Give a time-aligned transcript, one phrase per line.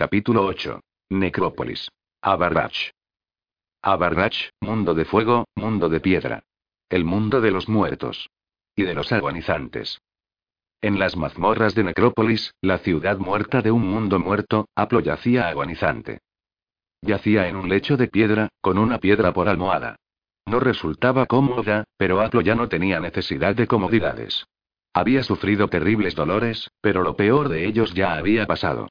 [0.00, 0.80] Capítulo 8.
[1.10, 1.90] Necrópolis.
[2.22, 2.92] Abarrach.
[3.82, 6.42] Abarrach, mundo de fuego, mundo de piedra.
[6.88, 8.30] El mundo de los muertos.
[8.74, 10.00] Y de los agonizantes.
[10.80, 16.20] En las mazmorras de Necrópolis, la ciudad muerta de un mundo muerto, Aplo yacía agonizante.
[17.02, 19.96] Yacía en un lecho de piedra, con una piedra por almohada.
[20.46, 24.46] No resultaba cómoda, pero Aplo ya no tenía necesidad de comodidades.
[24.94, 28.88] Había sufrido terribles dolores, pero lo peor de ellos ya había pasado.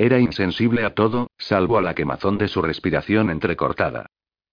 [0.00, 4.06] Era insensible a todo, salvo a la quemazón de su respiración entrecortada.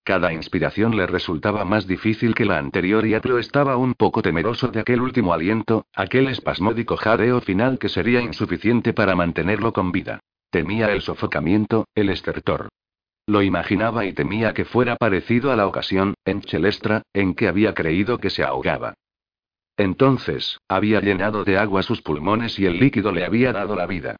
[0.04, 4.68] Cada inspiración le resultaba más difícil que la anterior y Aplo estaba un poco temeroso
[4.68, 10.20] de aquel último aliento, aquel espasmódico jadeo final que sería insuficiente para mantenerlo con vida.
[10.50, 12.68] Temía el sofocamiento, el estertor.
[13.26, 17.74] Lo imaginaba y temía que fuera parecido a la ocasión, en Chelestra, en que había
[17.74, 18.96] creído que se ahogaba.
[19.78, 24.18] Entonces, había llenado de agua sus pulmones y el líquido le había dado la vida.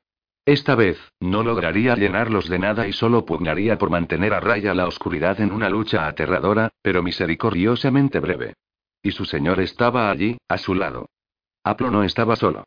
[0.48, 4.88] Esta vez, no lograría llenarlos de nada y solo pugnaría por mantener a raya la
[4.88, 8.54] oscuridad en una lucha aterradora, pero misericordiosamente breve.
[9.04, 11.10] Y su señor estaba allí, a su lado.
[11.66, 12.64] Aplo no estaba solo.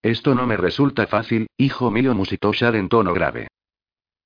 [0.00, 3.48] Esto no me resulta fácil, hijo mío, musitó Shar en tono grave.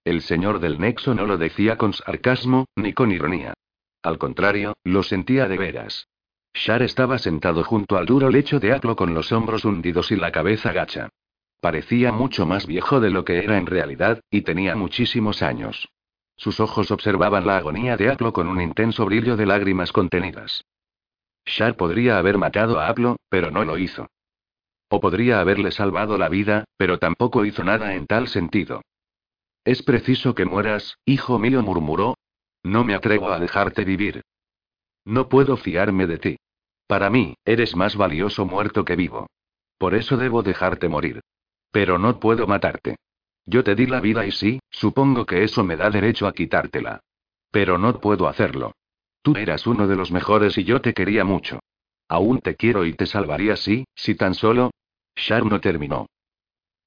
[0.04, 3.54] El señor del nexo no lo decía con sarcasmo, ni con ironía.
[4.02, 6.08] Al contrario, lo sentía de veras.
[6.52, 10.30] Shar estaba sentado junto al duro lecho de Aplo con los hombros hundidos y la
[10.30, 11.08] cabeza gacha.
[11.60, 15.88] Parecía mucho más viejo de lo que era en realidad, y tenía muchísimos años.
[16.36, 20.64] Sus ojos observaban la agonía de Aplo con un intenso brillo de lágrimas contenidas.
[21.46, 24.08] Shar podría haber matado a Aplo, pero no lo hizo.
[24.88, 28.82] O podría haberle salvado la vida, pero tampoco hizo nada en tal sentido.
[29.64, 32.16] Es preciso que mueras, hijo mío, murmuró.
[32.62, 34.22] No me atrevo a dejarte vivir.
[35.04, 36.36] No puedo fiarme de ti.
[36.86, 39.28] Para mí, eres más valioso muerto que vivo.
[39.78, 41.20] Por eso debo dejarte morir.
[41.70, 42.96] Pero no puedo matarte.
[43.44, 47.00] Yo te di la vida y sí, supongo que eso me da derecho a quitártela.
[47.50, 48.72] Pero no puedo hacerlo.
[49.22, 51.60] Tú eras uno de los mejores y yo te quería mucho.
[52.08, 54.70] Aún te quiero y te salvaría sí, si tan solo.
[55.16, 56.06] Shar no terminó.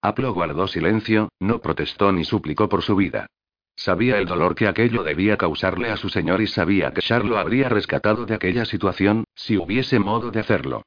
[0.02, 3.28] Aplo guardó silencio, no protestó ni suplicó por su vida.
[3.76, 7.38] Sabía el dolor que aquello debía causarle a su señor y sabía que Shar lo
[7.38, 10.84] habría rescatado de aquella situación, si hubiese modo de hacerlo.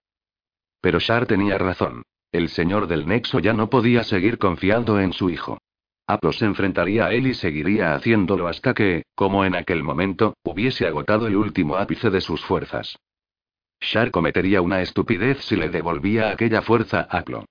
[0.80, 2.02] Pero Shar tenía razón.
[2.32, 5.58] El señor del Nexo ya no podía seguir confiando en su hijo.
[6.06, 10.86] Aplo se enfrentaría a él y seguiría haciéndolo hasta que, como en aquel momento, hubiese
[10.86, 12.96] agotado el último ápice de sus fuerzas.
[13.80, 17.44] Shar cometería una estupidez si le devolvía aquella fuerza a Aplo.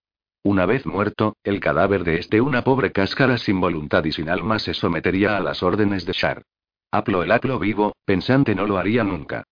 [0.43, 4.57] Una vez muerto, el cadáver de este, una pobre cáscara sin voluntad y sin alma,
[4.57, 6.41] se sometería a las órdenes de Shar.
[6.89, 9.43] Aplo el Aplo vivo, pensante no lo haría nunca.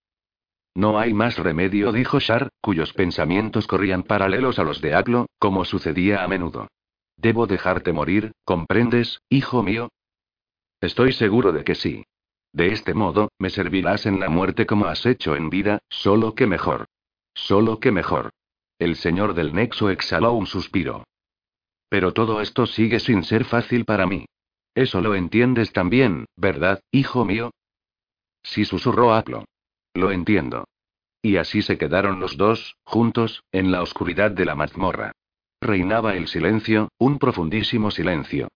[0.76, 5.66] No hay más remedio, dijo Shar, cuyos pensamientos corrían paralelos a los de Aklo, como
[5.66, 6.68] sucedía a menudo.
[7.18, 9.90] Debo dejarte morir, ¿comprendes, hijo mío?
[10.80, 12.06] Estoy seguro de que sí.
[12.54, 16.48] De este modo, me servirás en la muerte como has hecho en vida, solo que
[16.48, 16.86] mejor.
[17.34, 18.32] Solo que mejor.
[18.80, 21.04] El señor del Nexo exhaló un suspiro.
[21.90, 24.26] Pero todo esto sigue sin ser fácil para mí.
[24.74, 27.52] Eso lo entiendes también, ¿verdad, hijo mío?
[28.44, 29.46] Sí susurró Aklo.
[29.94, 30.66] Lo entiendo.
[31.22, 35.12] Y así se quedaron los dos, juntos, en la oscuridad de la mazmorra.
[35.62, 38.48] Reinaba el silencio, un profundísimo silencio.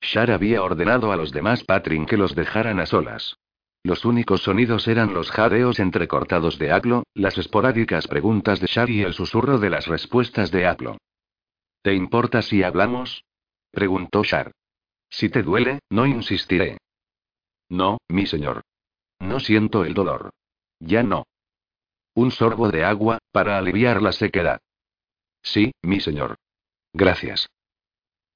[0.00, 3.36] Shar había ordenado a los demás Patrin que los dejaran a solas.
[3.84, 9.02] Los únicos sonidos eran los jadeos entrecortados de Aklo, las esporádicas preguntas de Shar y
[9.02, 10.98] el susurro de las respuestas de Aklo.
[11.82, 13.24] ¿Te importa si hablamos?
[13.72, 14.52] preguntó Shar.
[15.10, 16.78] Si te duele, no insistiré.
[17.68, 18.62] No, mi señor.
[19.18, 20.30] No siento el dolor.
[20.84, 21.26] Ya no.
[22.14, 24.60] Un sorbo de agua, para aliviar la sequedad.
[25.40, 26.36] Sí, mi señor.
[26.92, 27.48] Gracias.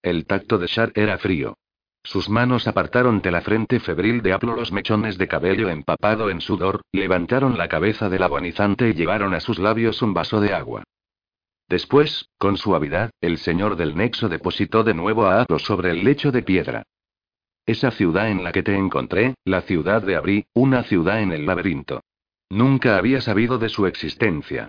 [0.00, 1.58] El tacto de Shar era frío.
[2.04, 6.40] Sus manos apartaron de la frente febril de Aplo los mechones de cabello empapado en
[6.40, 10.84] sudor, levantaron la cabeza del agonizante y llevaron a sus labios un vaso de agua.
[11.69, 16.31] Después, con suavidad, el señor del nexo depositó de nuevo a Aplo sobre el lecho
[16.31, 16.84] de piedra.
[17.66, 21.44] Esa ciudad en la que te encontré, la ciudad de Abrí, una ciudad en el
[21.44, 22.02] laberinto.
[22.50, 24.69] Nunca había sabido de su existencia.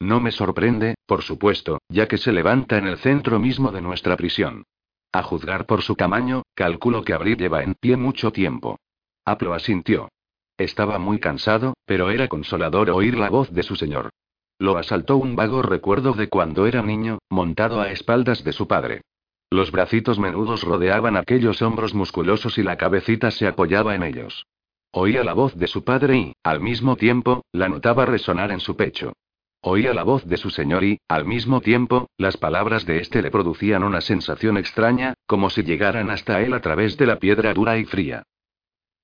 [0.00, 4.16] No me sorprende, por supuesto, ya que se levanta en el centro mismo de nuestra
[4.16, 4.64] prisión.
[5.12, 8.78] A juzgar por su tamaño, calculo que Abril lleva en pie mucho tiempo.
[9.24, 10.08] Aplo asintió.
[10.56, 14.10] Estaba muy cansado, pero era consolador oír la voz de su señor.
[14.58, 19.02] Lo asaltó un vago recuerdo de cuando era niño, montado a espaldas de su padre.
[19.50, 24.46] Los bracitos menudos rodeaban aquellos hombros musculosos y la cabecita se apoyaba en ellos.
[24.90, 28.76] Oía la voz de su padre y, al mismo tiempo, la notaba resonar en su
[28.76, 29.12] pecho.
[29.60, 33.30] Oía la voz de su señor y, al mismo tiempo, las palabras de éste le
[33.30, 37.76] producían una sensación extraña, como si llegaran hasta él a través de la piedra dura
[37.76, 38.22] y fría.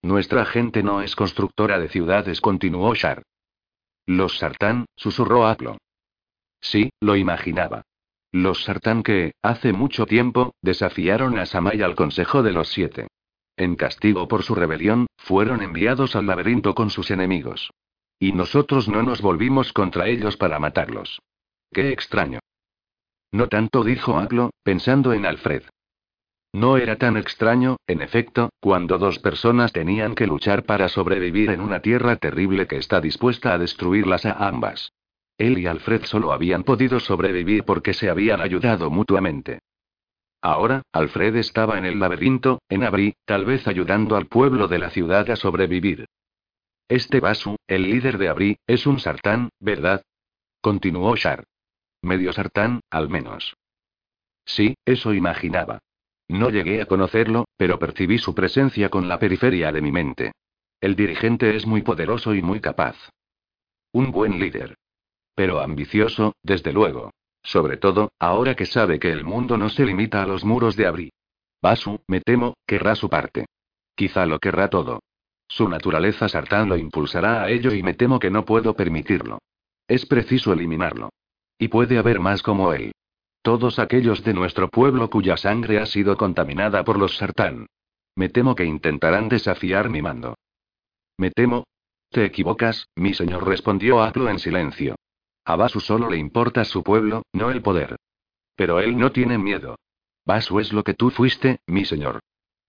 [0.01, 3.23] Nuestra gente no es constructora de ciudades, continuó Shar.
[4.07, 5.79] Los Sartán, susurró Aplo.
[6.61, 7.83] Sí, lo imaginaba.
[8.33, 13.09] Los Sartán que, hace mucho tiempo, desafiaron a Samay al Consejo de los Siete.
[13.56, 17.71] En castigo por su rebelión, fueron enviados al laberinto con sus enemigos.
[18.19, 21.21] Y nosotros no nos volvimos contra ellos para matarlos.
[21.73, 22.41] Qué extraño.
[23.33, 25.65] No tanto dijo Aplo, pensando en Alfred.
[26.53, 31.61] No era tan extraño, en efecto, cuando dos personas tenían que luchar para sobrevivir en
[31.61, 34.93] una tierra terrible que está dispuesta a destruirlas a ambas.
[35.37, 39.59] Él y Alfred solo habían podido sobrevivir porque se habían ayudado mutuamente.
[40.44, 44.91] Ahora, Alfred estaba en el laberinto, en Abri, tal vez ayudando al pueblo de la
[44.91, 46.05] ciudad a sobrevivir.
[46.87, 50.02] Este Basu, el líder de Abri, es un sartán, ¿verdad?
[50.61, 51.44] Continuó Shar.
[52.02, 53.56] Medio sartán, al menos.
[54.44, 55.79] Sí, eso imaginaba.
[56.29, 60.32] No llegué a conocerlo, pero percibí su presencia con la periferia de mi mente.
[60.79, 62.96] El dirigente es muy poderoso y muy capaz.
[63.93, 64.76] Un buen líder.
[65.35, 67.12] Pero ambicioso, desde luego.
[67.44, 70.87] Sobre todo, ahora que sabe que el mundo no se limita a los muros de
[70.87, 71.12] Abri.
[71.62, 73.46] Basu, me temo, querrá su parte.
[73.94, 75.00] Quizá lo querrá todo.
[75.46, 79.38] Su naturaleza sartán lo impulsará a ello y me temo que no puedo permitirlo.
[79.87, 81.11] Es preciso eliminarlo.
[81.58, 82.93] Y puede haber más como él.
[83.43, 87.67] Todos aquellos de nuestro pueblo cuya sangre ha sido contaminada por los sartán.
[88.17, 90.35] Me temo que intentarán desafiar mi mando.
[91.19, 91.64] Me temo.
[92.11, 94.96] Te equivocas, mi señor respondió Aplo en silencio.
[95.44, 97.96] A Basu solo le importa su pueblo, no el poder.
[98.56, 99.76] Pero él no tiene miedo.
[100.25, 102.20] Basu es lo que tú fuiste, mi señor.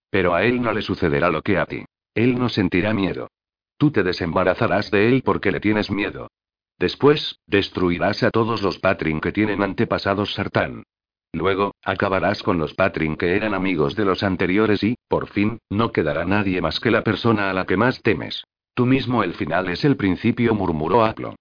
[0.10, 1.86] Pero a él no le sucederá lo que a ti.
[2.14, 3.30] Él no sentirá miedo.
[3.78, 6.30] Tú te desembarazarás de él porque le tienes miedo.
[6.78, 10.84] Después, destruirás a todos los Patrin que tienen antepasados Sartán.
[11.32, 15.92] Luego, acabarás con los Patrin que eran amigos de los anteriores y, por fin, no
[15.92, 18.44] quedará nadie más que la persona a la que más temes.
[18.74, 21.36] Tú mismo el final es el principio, murmuró Aplo.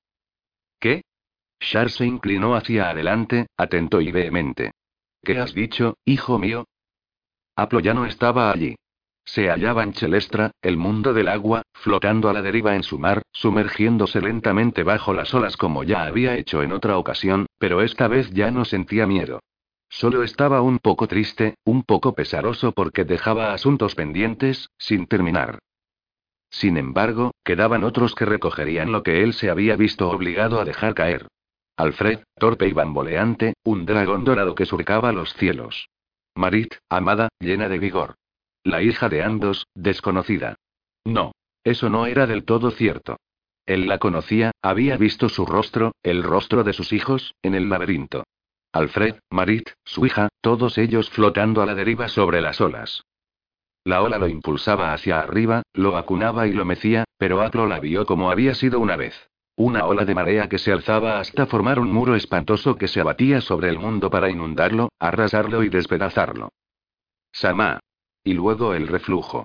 [1.60, 4.72] Shar se inclinó hacia adelante, atento y vehemente.
[5.22, 6.66] ¿Qué has dicho, hijo mío?
[7.56, 8.76] Aplo ya no estaba allí.
[9.24, 13.22] Se hallaba en Chelestra, el mundo del agua, flotando a la deriva en su mar,
[13.32, 18.30] sumergiéndose lentamente bajo las olas como ya había hecho en otra ocasión, pero esta vez
[18.32, 19.40] ya no sentía miedo.
[19.88, 25.58] Solo estaba un poco triste, un poco pesaroso porque dejaba asuntos pendientes, sin terminar.
[26.50, 30.94] Sin embargo, quedaban otros que recogerían lo que él se había visto obligado a dejar
[30.94, 31.28] caer.
[31.76, 35.88] Alfred, torpe y bamboleante, un dragón dorado que surcaba los cielos.
[36.34, 38.14] Marit, amada, llena de vigor.
[38.62, 40.56] La hija de Andos, desconocida.
[41.04, 41.32] No.
[41.64, 43.16] Eso no era del todo cierto.
[43.66, 48.24] Él la conocía, había visto su rostro, el rostro de sus hijos, en el laberinto.
[48.72, 53.04] Alfred, Marit, su hija, todos ellos flotando a la deriva sobre las olas.
[53.84, 58.04] La ola lo impulsaba hacia arriba, lo acunaba y lo mecía, pero Aplo la vio
[58.04, 59.30] como había sido una vez.
[59.56, 63.40] Una ola de marea que se alzaba hasta formar un muro espantoso que se abatía
[63.40, 66.50] sobre el mundo para inundarlo, arrasarlo y despedazarlo.
[67.30, 67.78] Sama.
[68.24, 69.44] Y luego el reflujo.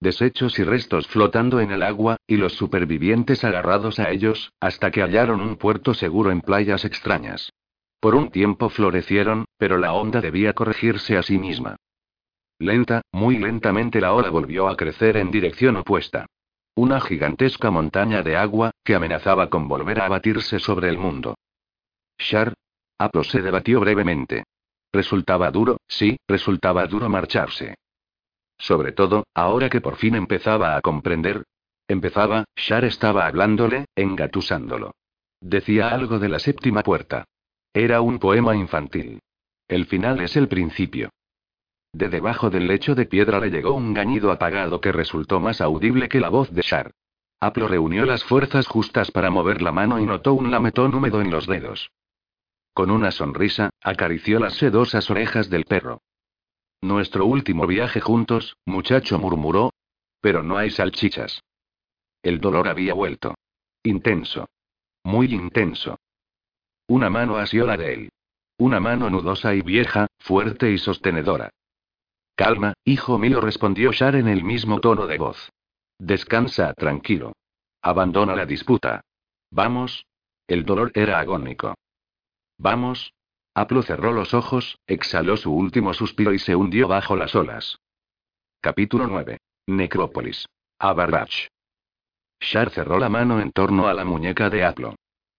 [0.00, 5.02] Desechos y restos flotando en el agua, y los supervivientes agarrados a ellos, hasta que
[5.02, 7.52] hallaron un puerto seguro en playas extrañas.
[8.00, 11.76] Por un tiempo florecieron, pero la onda debía corregirse a sí misma.
[12.58, 16.26] Lenta, muy lentamente la ola volvió a crecer en dirección opuesta.
[16.74, 21.36] Una gigantesca montaña de agua, que amenazaba con volver a abatirse sobre el mundo.
[22.18, 22.54] Shar.
[22.98, 24.44] Aplo se debatió brevemente.
[24.92, 27.74] Resultaba duro, sí, resultaba duro marcharse.
[28.58, 31.44] Sobre todo, ahora que por fin empezaba a comprender.
[31.88, 34.92] Empezaba, Shar estaba hablándole, engatusándolo.
[35.40, 37.24] Decía algo de la séptima puerta.
[37.72, 39.20] Era un poema infantil.
[39.66, 41.10] El final es el principio.
[41.92, 46.08] De debajo del lecho de piedra le llegó un gañido apagado que resultó más audible
[46.08, 46.92] que la voz de Shar.
[47.40, 51.30] Aplo reunió las fuerzas justas para mover la mano y notó un lametón húmedo en
[51.30, 51.90] los dedos.
[52.74, 56.02] Con una sonrisa, acarició las sedosas orejas del perro.
[56.82, 59.72] Nuestro último viaje juntos, muchacho murmuró.
[60.20, 61.42] Pero no hay salchichas.
[62.22, 63.34] El dolor había vuelto.
[63.82, 64.48] Intenso.
[65.02, 65.98] Muy intenso.
[66.86, 68.12] Una mano asió la de él.
[68.58, 71.50] Una mano nudosa y vieja, fuerte y sostenedora.
[72.40, 75.52] Calma, hijo mío, respondió Shar en el mismo tono de voz.
[75.98, 77.34] Descansa, tranquilo.
[77.82, 79.02] Abandona la disputa.
[79.50, 80.06] Vamos.
[80.48, 81.74] El dolor era agónico.
[82.56, 83.12] Vamos.
[83.52, 87.76] Aplo cerró los ojos, exhaló su último suspiro y se hundió bajo las olas.
[88.62, 89.36] Capítulo 9.
[89.66, 90.46] Necrópolis.
[90.78, 91.48] Abarrach.
[92.40, 94.94] Shar cerró la mano en torno a la muñeca de Aplo.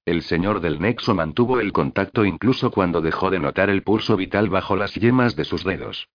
[0.05, 4.51] El señor del Nexo mantuvo el contacto incluso cuando dejó de notar el pulso vital
[4.51, 6.07] bajo las yemas de sus dedos.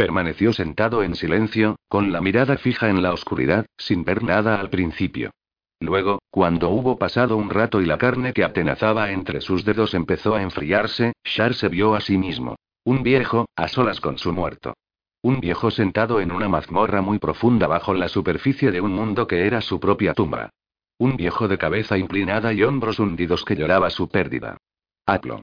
[0.00, 4.70] Permaneció sentado en silencio, con la mirada fija en la oscuridad, sin ver nada al
[4.70, 5.30] principio.
[5.78, 10.34] Luego, cuando hubo pasado un rato y la carne que atenazaba entre sus dedos empezó
[10.34, 12.56] a enfriarse, Shar se vio a sí mismo.
[12.82, 14.72] Un viejo, a solas con su muerto.
[15.20, 19.46] Un viejo sentado en una mazmorra muy profunda bajo la superficie de un mundo que
[19.46, 20.48] era su propia tumba.
[20.96, 24.56] Un viejo de cabeza inclinada y hombros hundidos que lloraba su pérdida.
[25.04, 25.42] Aplo.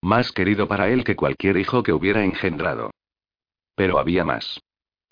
[0.00, 2.90] Más querido para él que cualquier hijo que hubiera engendrado.
[3.74, 4.60] Pero había más.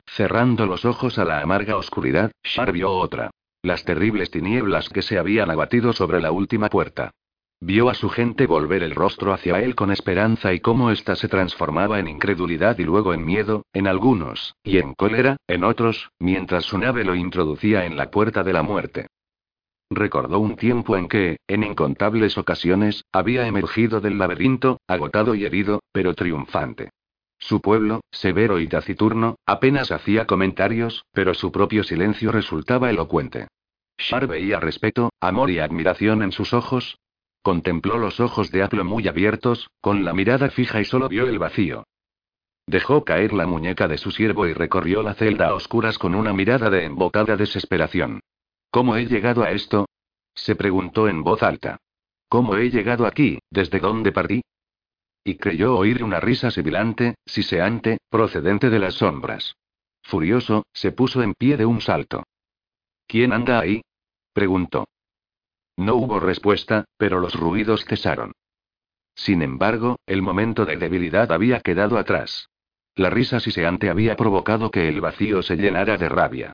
[0.07, 3.31] Cerrando los ojos a la amarga oscuridad, Shar vio otra.
[3.63, 7.13] Las terribles tinieblas que se habían abatido sobre la última puerta.
[7.63, 11.29] Vio a su gente volver el rostro hacia él con esperanza y cómo ésta se
[11.29, 16.65] transformaba en incredulidad y luego en miedo, en algunos, y en cólera, en otros, mientras
[16.65, 19.09] su nave lo introducía en la puerta de la muerte.
[19.91, 25.81] Recordó un tiempo en que, en incontables ocasiones, había emergido del laberinto, agotado y herido,
[25.93, 26.91] pero triunfante.
[27.41, 33.49] Su pueblo, severo y taciturno, apenas hacía comentarios, pero su propio silencio resultaba elocuente.
[33.99, 36.99] Shar veía respeto, amor y admiración en sus ojos.
[37.43, 41.39] Contempló los ojos de Aplo muy abiertos, con la mirada fija y solo vio el
[41.39, 41.85] vacío.
[42.67, 46.35] Dejó caer la muñeca de su siervo y recorrió la celda a oscuras con una
[46.35, 48.21] mirada de embocada desesperación.
[48.71, 49.87] ¿Cómo he llegado a esto?
[50.35, 51.79] se preguntó en voz alta.
[52.29, 54.43] ¿Cómo he llegado aquí, desde dónde partí?
[55.31, 59.55] Y creyó oír una risa sibilante, siseante, procedente de las sombras.
[60.03, 62.25] Furioso, se puso en pie de un salto.
[63.07, 63.81] ¿Quién anda ahí?
[64.33, 64.89] preguntó.
[65.77, 68.33] No hubo respuesta, pero los ruidos cesaron.
[69.15, 72.49] Sin embargo, el momento de debilidad había quedado atrás.
[72.97, 76.53] La risa siseante había provocado que el vacío se llenara de rabia.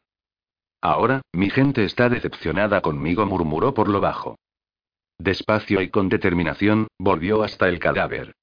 [0.82, 4.36] Ahora, mi gente está decepcionada conmigo, murmuró por lo bajo.
[5.16, 8.34] Despacio y con determinación, volvió hasta el cadáver.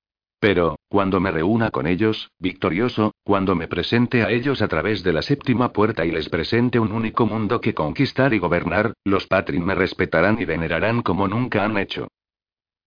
[0.43, 5.13] Pero, cuando me reúna con ellos, victorioso, cuando me presente a ellos a través de
[5.13, 9.63] la séptima puerta y les presente un único mundo que conquistar y gobernar, los Patrin
[9.65, 12.09] me respetarán y venerarán como nunca han hecho.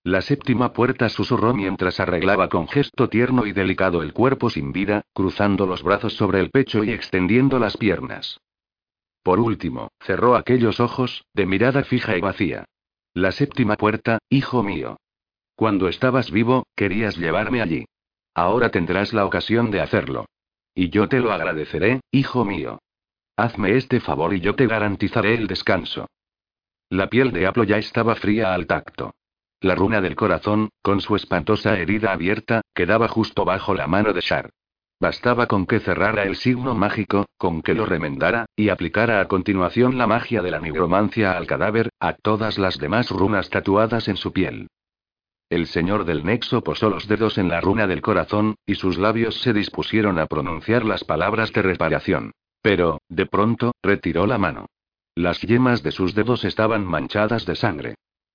[0.04, 5.00] La séptima puerta susurró mientras arreglaba con gesto tierno y delicado el cuerpo sin vida,
[5.14, 8.38] cruzando los brazos sobre el pecho y extendiendo las piernas.
[9.22, 12.66] Por último, cerró aquellos ojos, de mirada fija y vacía.
[13.14, 14.98] La séptima puerta, hijo mío.
[15.56, 17.86] Cuando estabas vivo, querías llevarme allí.
[18.34, 20.26] Ahora tendrás la ocasión de hacerlo.
[20.75, 22.78] Y yo te lo agradeceré, hijo mío.
[23.36, 26.06] Hazme este favor y yo te garantizaré el descanso.
[26.90, 29.14] La piel de Aplo ya estaba fría al tacto.
[29.60, 34.20] La runa del corazón, con su espantosa herida abierta, quedaba justo bajo la mano de
[34.20, 34.50] Shar.
[35.00, 39.96] Bastaba con que cerrara el signo mágico, con que lo remendara, y aplicara a continuación
[39.96, 44.32] la magia de la nigromancia al cadáver, a todas las demás runas tatuadas en su
[44.32, 44.68] piel.
[45.48, 49.40] El señor del nexo posó los dedos en la runa del corazón, y sus labios
[49.40, 52.32] se dispusieron a pronunciar las palabras de reparación.
[52.62, 54.66] Pero, de pronto, retiró la mano.
[55.14, 57.94] Las yemas de sus dedos estaban manchadas de sangre.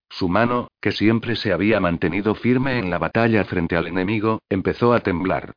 [0.10, 4.94] Su mano, que siempre se había mantenido firme en la batalla frente al enemigo, empezó
[4.94, 5.54] a temblar.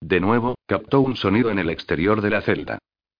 [0.00, 2.78] De nuevo, captó un sonido en el exterior de la celda.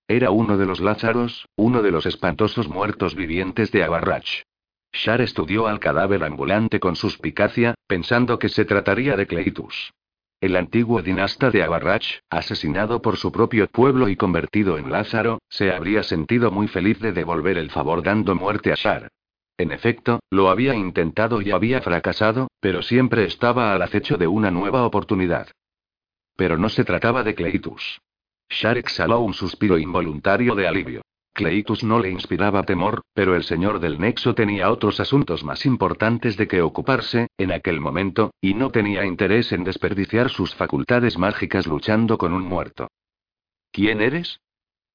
[0.08, 4.42] Era uno de los Lázaros, uno de los espantosos muertos vivientes de Abarrach.
[4.93, 9.93] Shar estudió al cadáver ambulante con suspicacia, pensando que se trataría de Cleitus.
[10.40, 15.73] El antiguo dinasta de Abarrach, asesinado por su propio pueblo y convertido en Lázaro, se
[15.73, 19.09] habría sentido muy feliz de devolver el favor dando muerte a Shar.
[19.59, 24.50] En efecto, lo había intentado y había fracasado, pero siempre estaba al acecho de una
[24.50, 25.49] nueva oportunidad.
[26.37, 27.99] Pero no se trataba de Cleitus.
[28.50, 31.02] Shar exhaló un suspiro involuntario de alivio.
[31.37, 36.38] Cleitus no le inspiraba temor, pero el señor del Nexo tenía otros asuntos más importantes
[36.38, 41.66] de que ocuparse, en aquel momento, y no tenía interés en desperdiciar sus facultades mágicas
[41.66, 42.88] luchando con un muerto.
[43.71, 44.40] ¿Quién eres?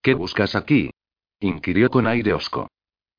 [0.02, 0.90] ¿Qué buscas aquí?
[1.40, 2.70] inquirió con aire hosco.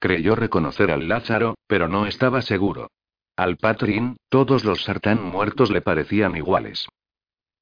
[0.01, 2.91] Creyó reconocer al Lázaro, pero no estaba seguro.
[3.37, 6.89] Al Patrin, todos los sartán muertos le parecían iguales.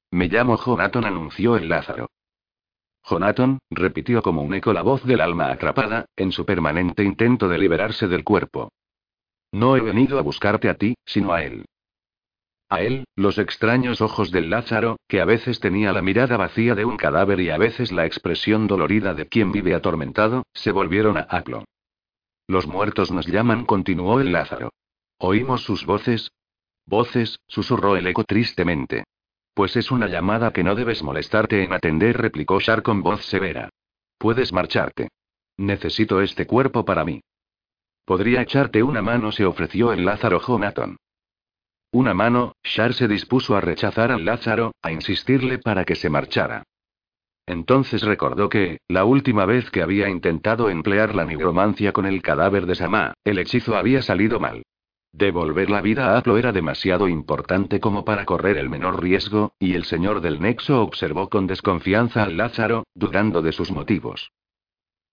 [0.09, 2.09] Me llamo Jonaton, anunció el Lázaro.
[3.11, 7.57] Jonaton, repitió como un eco la voz del alma atrapada, en su permanente intento de
[7.57, 8.71] liberarse del cuerpo.
[9.51, 11.65] No he venido a buscarte a ti, sino a él.
[12.69, 16.85] A él, los extraños ojos del Lázaro, que a veces tenía la mirada vacía de
[16.85, 21.23] un cadáver y a veces la expresión dolorida de quien vive atormentado, se volvieron a
[21.23, 21.65] Aplo.
[22.47, 24.69] Los muertos nos llaman, continuó el Lázaro.
[25.17, 26.31] ¿Oímos sus voces?
[26.85, 29.03] Voces, susurró el eco tristemente.
[29.53, 33.69] Pues es una llamada que no debes molestarte en atender, replicó Shar con voz severa.
[34.17, 35.09] Puedes marcharte.
[35.57, 37.21] Necesito este cuerpo para mí.
[38.05, 40.97] Podría echarte una mano, se ofreció el Lázaro Jonathan.
[41.91, 46.63] Una mano, Shar se dispuso a rechazar al Lázaro, a insistirle para que se marchara.
[47.45, 52.65] Entonces recordó que, la última vez que había intentado emplear la nigromancia con el cadáver
[52.65, 54.63] de Sama, el hechizo había salido mal.
[55.13, 59.73] Devolver la vida a Aplo era demasiado importante como para correr el menor riesgo, y
[59.73, 64.31] el señor del Nexo observó con desconfianza al Lázaro, dudando de sus motivos.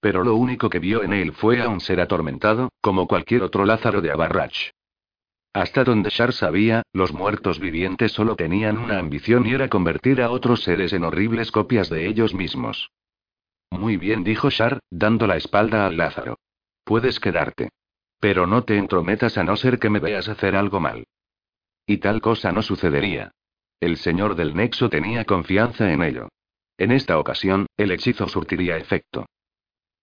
[0.01, 3.65] Pero lo único que vio en él fue a un ser atormentado, como cualquier otro
[3.65, 4.71] Lázaro de Abarrach.
[5.53, 10.31] Hasta donde Shar sabía, los muertos vivientes solo tenían una ambición y era convertir a
[10.31, 12.93] otros seres en horribles copias de ellos mismos.
[13.71, 16.39] Muy bien, dijo Shar, dando la espalda al Lázaro.
[16.85, 17.71] Puedes quedarte.
[18.21, 21.05] Pero no te entrometas a no ser que me veas hacer algo mal.
[21.87, 23.33] Y tal cosa no sucedería.
[23.81, 26.29] El señor del Nexo tenía confianza en ello.
[26.77, 29.27] En esta ocasión, el hechizo surtiría efecto.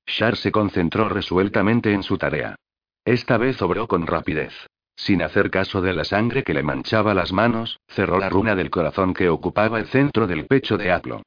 [0.06, 2.56] Shar se concentró resueltamente en su tarea.
[3.04, 4.54] Esta vez obró con rapidez.
[4.96, 8.70] Sin hacer caso de la sangre que le manchaba las manos, cerró la runa del
[8.70, 11.22] corazón que ocupaba el centro del pecho de Aplo.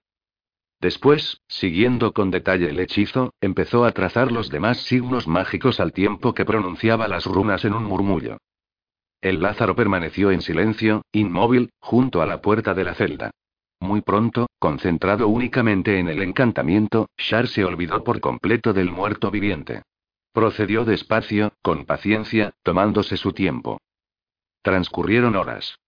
[0.81, 6.35] Después, siguiendo con detalle el hechizo, empezó a trazar los demás signos mágicos al tiempo
[6.35, 8.39] que pronunciaba las runas en un murmullo.
[9.21, 13.33] El Lázaro permaneció en silencio, inmóvil, junto a la puerta de la celda.
[13.81, 19.83] Muy pronto, concentrado únicamente en el encantamiento, Shar se olvidó por completo del muerto viviente.
[20.33, 23.81] Procedió despacio, con paciencia, tomándose su tiempo.
[24.63, 25.79] Transcurrieron horas.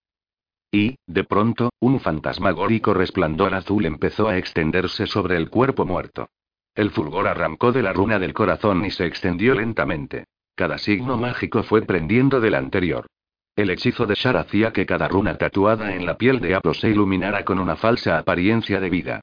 [0.71, 6.29] Y, de pronto, un fantasmagórico resplandor azul empezó a extenderse sobre el cuerpo muerto.
[6.73, 10.23] El fulgor arrancó de la runa del corazón y se extendió lentamente.
[10.55, 13.07] Cada signo mágico fue prendiendo del anterior.
[13.55, 16.89] El hechizo de Shar hacía que cada runa tatuada en la piel de Aplo se
[16.89, 19.21] iluminara con una falsa apariencia de vida.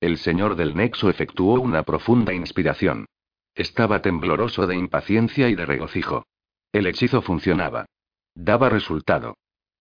[0.00, 3.06] El señor del Nexo efectuó una profunda inspiración.
[3.54, 6.26] Estaba tembloroso de impaciencia y de regocijo.
[6.72, 7.86] El hechizo funcionaba.
[8.34, 9.34] Daba resultado.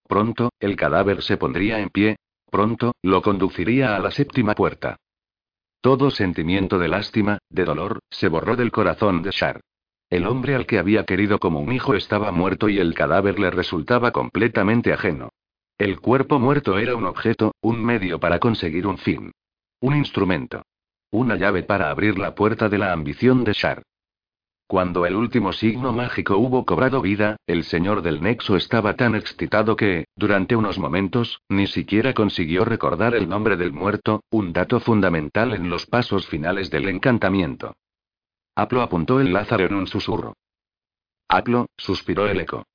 [0.08, 2.18] Pronto, el cadáver se pondría en pie,
[2.50, 4.98] pronto, lo conduciría a la séptima puerta.
[5.82, 9.62] Todo sentimiento de lástima, de dolor, se borró del corazón de Shar.
[10.10, 13.52] El hombre al que había querido como un hijo estaba muerto y el cadáver le
[13.52, 15.30] resultaba completamente ajeno.
[15.78, 19.32] El cuerpo muerto era un objeto, un medio para conseguir un fin.
[19.82, 20.64] Un instrumento.
[21.12, 23.84] Una llave para abrir la puerta de la ambición de Shar.
[24.68, 29.78] Cuando el último signo mágico hubo cobrado vida, el señor del Nexo estaba tan excitado
[29.78, 35.54] que, durante unos momentos, ni siquiera consiguió recordar el nombre del muerto, un dato fundamental
[35.54, 37.78] en los pasos finales del encantamiento.
[38.56, 40.34] Aplo apuntó el Lázaro en un susurro.
[41.30, 42.66] Aplo, suspiró el eco.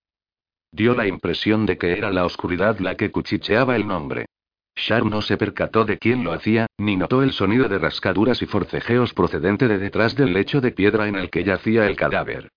[0.71, 4.27] Dio la impresión de que era la oscuridad la que cuchicheaba el nombre.
[4.75, 8.47] Shar no se percató de quién lo hacía, ni notó el sonido de rascaduras y
[8.47, 12.51] forcejeos procedente de detrás del lecho de piedra en el que yacía el cadáver.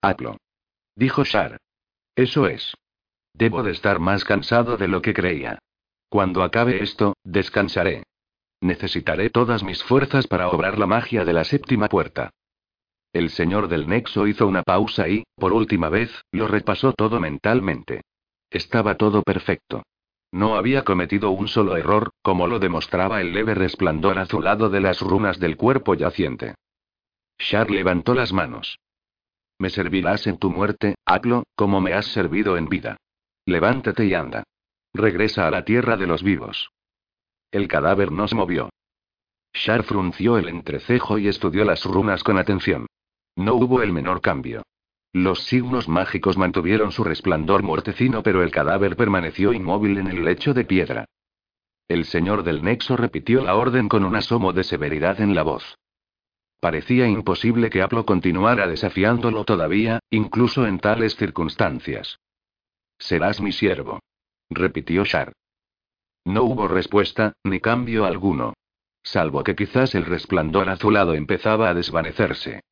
[0.00, 0.36] Aplo.
[0.94, 1.58] Dijo Shar.
[2.14, 2.74] Eso es.
[3.34, 5.58] Debo de estar más cansado de lo que creía.
[6.08, 8.04] Cuando acabe esto, descansaré.
[8.60, 12.30] Necesitaré todas mis fuerzas para obrar la magia de la séptima puerta.
[13.12, 18.02] El señor del Nexo hizo una pausa y, por última vez, lo repasó todo mentalmente.
[18.50, 19.82] Estaba todo perfecto.
[20.32, 25.00] No había cometido un solo error, como lo demostraba el leve resplandor azulado de las
[25.02, 26.54] runas del cuerpo yaciente.
[27.38, 28.78] Shar levantó las manos.
[29.58, 32.96] Me servirás en tu muerte, Aklo, como me has servido en vida.
[33.44, 34.44] Levántate y anda.
[34.94, 36.70] Regresa a la tierra de los vivos.
[37.50, 38.70] El cadáver no se movió.
[39.52, 42.86] Shar frunció el entrecejo y estudió las runas con atención.
[43.36, 44.62] No hubo el menor cambio.
[45.12, 50.54] Los signos mágicos mantuvieron su resplandor muertecino, pero el cadáver permaneció inmóvil en el lecho
[50.54, 51.04] de piedra.
[51.86, 55.76] El señor del Nexo repitió la orden con un asomo de severidad en la voz.
[56.60, 62.18] Parecía imposible que Aplo continuara desafiándolo todavía, incluso en tales circunstancias.
[62.98, 64.00] Serás mi siervo.
[64.48, 65.32] Repitió Shar.
[66.24, 68.54] No hubo respuesta, ni cambio alguno.
[69.02, 72.62] Salvo que quizás el resplandor azulado empezaba a desvanecerse.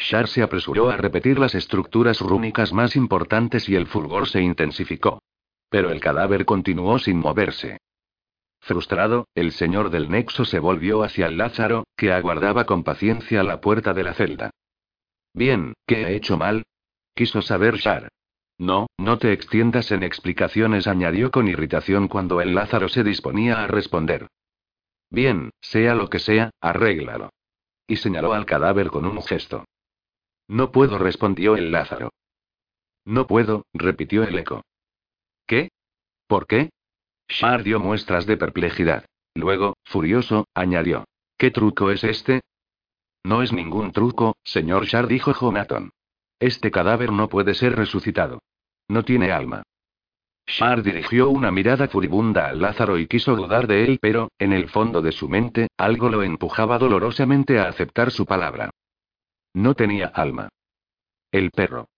[0.00, 5.22] Shar se apresuró a repetir las estructuras rúnicas más importantes y el fulgor se intensificó.
[5.68, 7.78] Pero el cadáver continuó sin moverse.
[8.60, 13.60] Frustrado, el señor del nexo se volvió hacia el Lázaro, que aguardaba con paciencia la
[13.60, 14.50] puerta de la celda.
[15.34, 16.64] Bien, ¿qué he hecho mal?
[17.14, 18.08] Quiso saber Shar.
[18.58, 23.66] No, no te extiendas en explicaciones, añadió con irritación cuando el Lázaro se disponía a
[23.66, 24.28] responder.
[25.10, 27.30] Bien, sea lo que sea, arréglalo.
[27.86, 29.64] Y señaló al cadáver con un gesto.
[30.50, 32.12] No puedo, respondió el Lázaro.
[33.04, 34.64] No puedo, repitió el eco.
[35.46, 35.70] ¿Qué?
[36.26, 36.70] ¿Por qué?
[37.28, 39.04] Shar dio muestras de perplejidad.
[39.36, 41.04] Luego, furioso, añadió.
[41.38, 42.40] ¿Qué truco es este?
[43.22, 45.90] No es ningún truco, señor Shar, dijo Jonathan.
[46.40, 48.40] Este cadáver no puede ser resucitado.
[48.88, 49.62] No tiene alma.
[50.48, 54.68] Shar dirigió una mirada furibunda al Lázaro y quiso dudar de él, pero, en el
[54.68, 58.70] fondo de su mente, algo lo empujaba dolorosamente a aceptar su palabra.
[59.54, 60.48] No tenía alma.
[61.32, 61.88] El perro.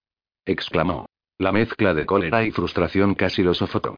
[0.46, 1.06] exclamó.
[1.38, 3.96] La mezcla de cólera y frustración casi lo sofocó.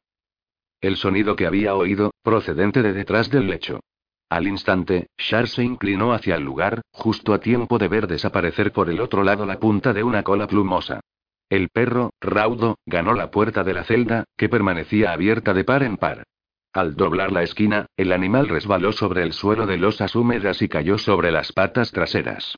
[0.80, 3.80] El sonido que había oído, procedente de detrás del lecho.
[4.28, 8.90] Al instante, Shar se inclinó hacia el lugar, justo a tiempo de ver desaparecer por
[8.90, 11.00] el otro lado la punta de una cola plumosa.
[11.48, 15.96] El perro, raudo, ganó la puerta de la celda, que permanecía abierta de par en
[15.96, 16.24] par.
[16.72, 20.98] Al doblar la esquina, el animal resbaló sobre el suelo de losas húmedas y cayó
[20.98, 22.56] sobre las patas traseras.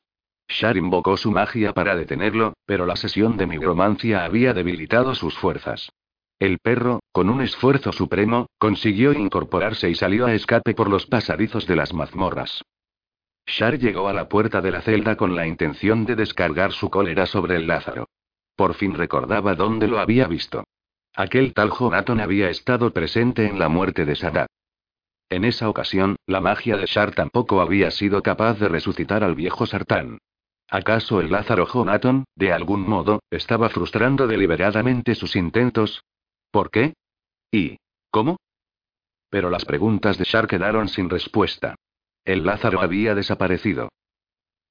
[0.49, 5.91] Shar invocó su magia para detenerlo, pero la sesión de migromancia había debilitado sus fuerzas.
[6.39, 11.67] El perro, con un esfuerzo supremo, consiguió incorporarse y salió a escape por los pasadizos
[11.67, 12.63] de las mazmorras.
[13.47, 17.27] Shar llegó a la puerta de la celda con la intención de descargar su cólera
[17.27, 18.09] sobre el Lázaro.
[18.55, 20.65] Por fin recordaba dónde lo había visto.
[21.15, 24.49] Aquel tal Jonaton había estado presente en la muerte de Sadat.
[25.31, 29.67] En esa ocasión, la magia de Shar tampoco había sido capaz de resucitar al viejo
[29.67, 30.19] Sartán.
[30.69, 36.03] ¿Acaso el Lázaro Jonaton, de algún modo, estaba frustrando deliberadamente sus intentos?
[36.51, 36.95] ¿Por qué?
[37.53, 37.79] ¿Y
[38.11, 38.37] cómo?
[39.31, 41.77] Pero las preguntas de Shar quedaron sin respuesta.
[42.25, 43.91] El Lázaro había desaparecido.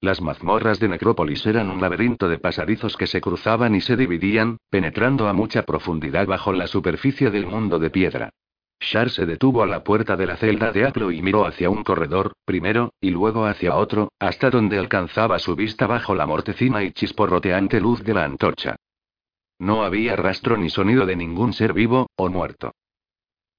[0.02, 4.58] Las mazmorras de Necrópolis eran un laberinto de pasadizos que se cruzaban y se dividían,
[4.70, 8.30] penetrando a mucha profundidad bajo la superficie del mundo de piedra.
[8.80, 11.84] Shar se detuvo a la puerta de la celda de Aplo y miró hacia un
[11.84, 16.92] corredor, primero, y luego hacia otro, hasta donde alcanzaba su vista bajo la mortecina y
[16.92, 18.76] chisporroteante luz de la antorcha.
[19.60, 22.74] No había rastro ni sonido de ningún ser vivo, o muerto.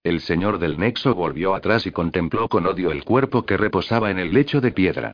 [0.04, 4.18] El señor del nexo volvió atrás y contempló con odio el cuerpo que reposaba en
[4.18, 5.12] el lecho de piedra.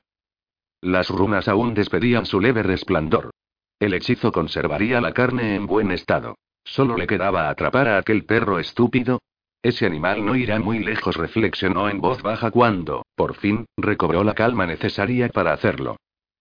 [0.83, 3.31] Las runas aún despedían su leve resplandor.
[3.79, 6.37] El hechizo conservaría la carne en buen estado.
[6.65, 9.21] Solo le quedaba atrapar a aquel perro estúpido.
[9.63, 14.35] Ese animal no irá muy lejos, reflexionó en voz baja cuando, por fin, recobró la
[14.35, 15.97] calma necesaria para hacerlo.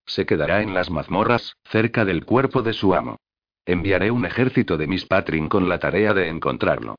[0.06, 3.18] Se quedará en las mazmorras, cerca del cuerpo de su amo.
[3.64, 6.96] Enviaré un ejército de Miss Patrin con la tarea de encontrarlo.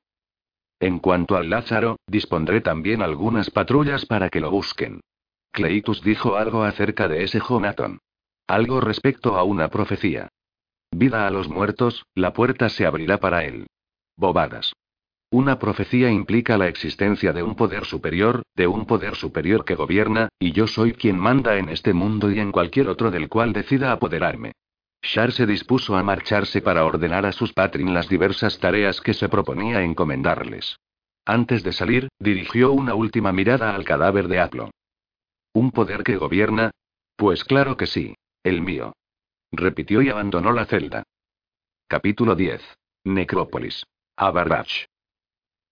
[0.80, 5.02] En cuanto al Lázaro, dispondré también algunas patrullas para que lo busquen.
[5.52, 8.00] Cleitus dijo algo acerca de ese Jonathan.
[8.48, 10.30] Algo respecto a una profecía.
[10.92, 13.68] Vida a los muertos, la puerta se abrirá para él.
[14.16, 14.74] Bobadas.
[15.34, 20.30] Una profecía implica la existencia de un poder superior, de un poder superior que gobierna,
[20.38, 23.92] y yo soy quien manda en este mundo y en cualquier otro del cual decida
[23.92, 24.52] apoderarme.
[25.02, 29.28] Shar se dispuso a marcharse para ordenar a sus patrin las diversas tareas que se
[29.28, 30.78] proponía encomendarles.
[31.26, 34.70] Antes de salir, dirigió una última mirada al cadáver de Aplo.
[35.52, 36.70] ¿Un poder que gobierna?
[37.16, 38.14] Pues claro que sí.
[38.44, 38.94] El mío.
[39.52, 41.02] Repitió y abandonó la celda.
[41.88, 42.62] Capítulo 10.
[43.06, 43.84] Necrópolis.
[44.16, 44.93] Abarrach.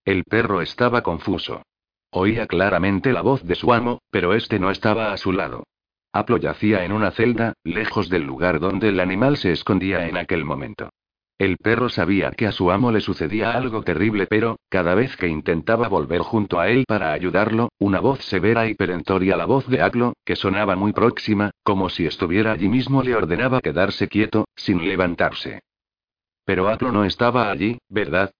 [0.03, 1.61] El perro estaba confuso.
[2.09, 5.63] Oía claramente la voz de su amo, pero este no estaba a su lado.
[6.11, 10.43] Aplo yacía en una celda, lejos del lugar donde el animal se escondía en aquel
[10.43, 10.89] momento.
[11.37, 15.27] El perro sabía que a su amo le sucedía algo terrible, pero, cada vez que
[15.27, 19.81] intentaba volver junto a él para ayudarlo, una voz severa y perentoria, la voz de
[19.81, 24.87] Aplo, que sonaba muy próxima, como si estuviera allí mismo, le ordenaba quedarse quieto, sin
[24.87, 25.61] levantarse.
[26.43, 28.31] Pero Aplo no estaba allí, ¿verdad?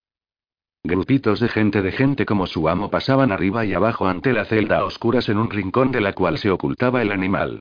[0.84, 4.80] Grupitos de gente de gente como su amo pasaban arriba y abajo ante la celda
[4.80, 7.60] a oscuras en un rincón de la cual se ocultaba el animal.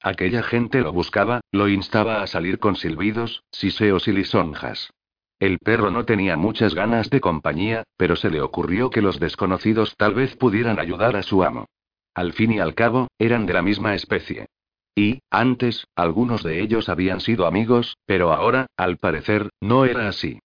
[0.00, 4.90] Aquella gente lo buscaba, lo instaba a salir con silbidos, siseos y lisonjas.
[5.38, 9.94] El perro no tenía muchas ganas de compañía, pero se le ocurrió que los desconocidos
[9.96, 11.66] tal vez pudieran ayudar a su amo.
[12.14, 14.46] Al fin y al cabo, eran de la misma especie.
[14.94, 20.40] Y, antes, algunos de ellos habían sido amigos, pero ahora, al parecer, no era así.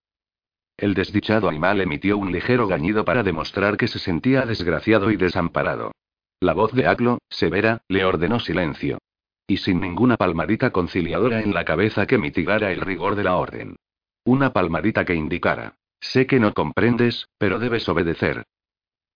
[0.77, 5.91] El desdichado animal emitió un ligero gañido para demostrar que se sentía desgraciado y desamparado.
[6.39, 8.99] La voz de Aclo, severa, le ordenó silencio.
[9.47, 13.75] Y sin ninguna palmadita conciliadora en la cabeza que mitigara el rigor de la orden.
[14.23, 15.77] Una palmadita que indicara.
[15.99, 18.43] Sé que no comprendes, pero debes obedecer.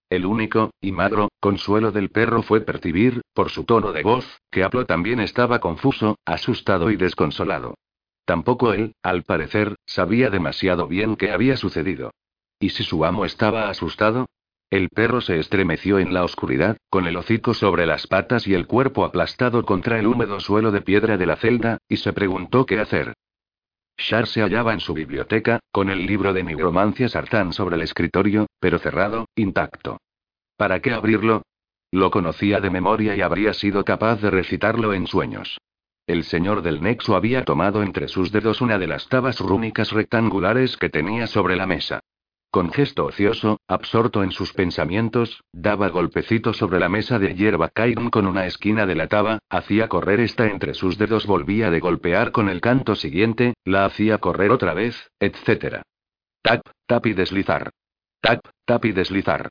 [0.10, 4.64] El único, y magro, consuelo del perro fue percibir, por su tono de voz, que
[4.64, 7.76] Aplo también estaba confuso, asustado y desconsolado.
[8.26, 12.12] Tampoco él, al parecer, sabía demasiado bien qué había sucedido.
[12.60, 14.28] ¿Y si su amo estaba asustado?
[14.70, 18.68] El perro se estremeció en la oscuridad, con el hocico sobre las patas y el
[18.68, 22.80] cuerpo aplastado contra el húmedo suelo de piedra de la celda, y se preguntó qué
[22.80, 23.14] hacer.
[23.98, 28.48] Shar se hallaba en su biblioteca, con el libro de nigromancia sartán sobre el escritorio,
[28.60, 30.00] pero cerrado, intacto.
[30.56, 31.44] ¿Para qué abrirlo?
[31.92, 35.58] Lo conocía de memoria y habría sido capaz de recitarlo en sueños.
[36.12, 40.76] El señor del Nexo había tomado entre sus dedos una de las tabas rúnicas rectangulares
[40.76, 42.02] que tenía sobre la mesa.
[42.52, 48.10] Con gesto ocioso, absorto en sus pensamientos, daba golpecitos sobre la mesa de hierba Kairon
[48.10, 52.34] con una esquina de la taba, hacía correr esta entre sus dedos, volvía de golpear
[52.34, 55.82] con el canto siguiente, la hacía correr otra vez, etc.
[56.42, 57.70] Tap, tap y deslizar.
[58.20, 59.48] Tap, tap y deslizar.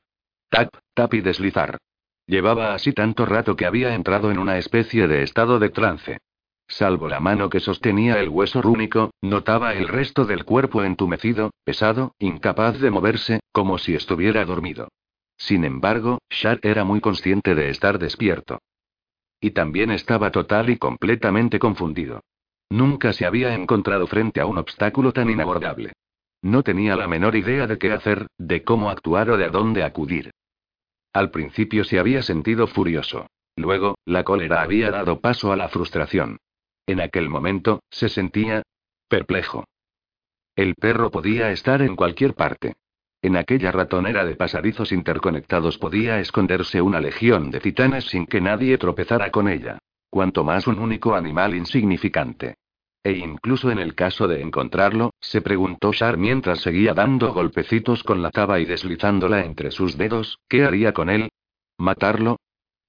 [0.51, 1.79] Tap, tap y deslizar.
[2.27, 6.19] Llevaba así tanto rato que había entrado en una especie de estado de trance.
[6.71, 12.15] Salvo la mano que sostenía el hueso rúnico, notaba el resto del cuerpo entumecido, pesado,
[12.17, 14.87] incapaz de moverse, como si estuviera dormido.
[15.35, 18.59] Sin embargo, Shar era muy consciente de estar despierto.
[19.41, 22.21] Y también estaba total y completamente confundido.
[22.69, 25.91] Nunca se había encontrado frente a un obstáculo tan inabordable.
[26.41, 29.83] No tenía la menor idea de qué hacer, de cómo actuar o de a dónde
[29.83, 30.31] acudir.
[31.11, 33.27] Al principio se había sentido furioso.
[33.57, 36.37] Luego, la cólera había dado paso a la frustración.
[36.85, 38.63] En aquel momento, se sentía
[39.07, 39.65] perplejo.
[40.55, 42.73] El perro podía estar en cualquier parte.
[43.21, 48.77] En aquella ratonera de pasadizos interconectados podía esconderse una legión de titanes sin que nadie
[48.77, 49.77] tropezara con ella.
[50.09, 52.55] Cuanto más un único animal insignificante.
[53.03, 58.21] E incluso en el caso de encontrarlo, se preguntó Shar mientras seguía dando golpecitos con
[58.21, 61.29] la taba y deslizándola entre sus dedos, ¿qué haría con él?
[61.77, 62.37] ¿Matarlo?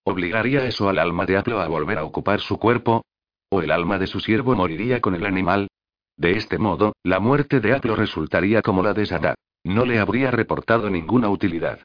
[0.04, 3.02] ¿Obligaría eso al alma de Aplo a volver a ocupar su cuerpo?
[3.54, 5.68] ¿O el alma de su siervo moriría con el animal?
[6.16, 9.34] De este modo, la muerte de Aplo resultaría como la de.
[9.62, 11.80] No le habría reportado ninguna utilidad.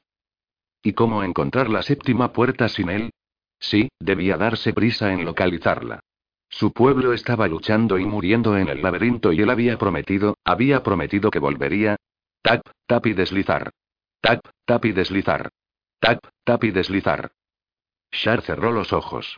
[0.82, 3.10] ¿Y cómo encontrar la séptima puerta sin él?
[3.60, 6.00] Sí, debía darse prisa en localizarla.
[6.48, 11.30] Su pueblo estaba luchando y muriendo en el laberinto y él había prometido, había prometido
[11.30, 11.96] que volvería.
[12.40, 13.72] Tap, tap y deslizar.
[14.22, 15.50] Tap, tap y deslizar.
[16.00, 17.30] Tap, tap y deslizar.
[18.10, 19.36] Shar cerró los ojos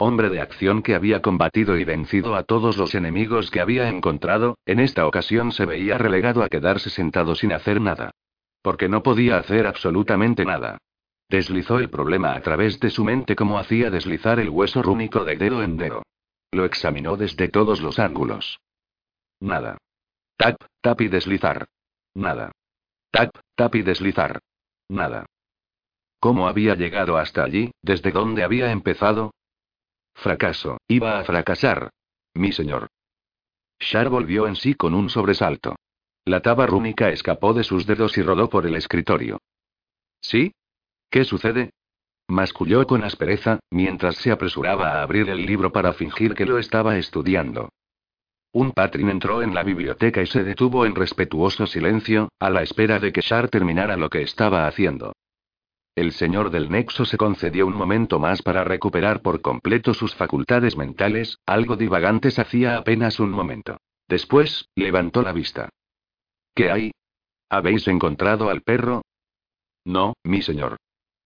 [0.00, 4.56] hombre de acción que había combatido y vencido a todos los enemigos que había encontrado,
[4.64, 8.10] en esta ocasión se veía relegado a quedarse sentado sin hacer nada.
[8.62, 10.78] Porque no podía hacer absolutamente nada.
[11.28, 15.36] Deslizó el problema a través de su mente como hacía deslizar el hueso rúnico de
[15.36, 16.02] dedo en dedo.
[16.50, 18.58] Lo examinó desde todos los ángulos.
[19.38, 19.76] Nada.
[20.36, 21.68] Tap, tap y deslizar.
[22.14, 22.52] Nada.
[23.10, 24.40] Tap, tap y deslizar.
[24.88, 25.26] Nada.
[26.18, 27.70] ¿Cómo había llegado hasta allí?
[27.82, 29.32] ¿Desde dónde había empezado?
[30.14, 31.90] Fracaso, iba a fracasar.
[32.34, 32.88] Mi señor.
[33.78, 35.76] Shar volvió en sí con un sobresalto.
[36.24, 39.38] La taba rúnica escapó de sus dedos y rodó por el escritorio.
[40.20, 40.52] ¿Sí?
[41.10, 41.70] ¿Qué sucede?
[42.28, 46.98] Masculló con aspereza, mientras se apresuraba a abrir el libro para fingir que lo estaba
[46.98, 47.70] estudiando.
[48.52, 52.98] Un patrin entró en la biblioteca y se detuvo en respetuoso silencio, a la espera
[52.98, 55.14] de que Shar terminara lo que estaba haciendo.
[55.94, 60.76] El señor del Nexo se concedió un momento más para recuperar por completo sus facultades
[60.76, 63.76] mentales, algo divagantes hacía apenas un momento.
[64.08, 65.68] Después, levantó la vista.
[66.54, 66.92] ¿Qué hay?
[67.48, 69.02] ¿Habéis encontrado al perro?
[69.84, 70.76] No, mi señor.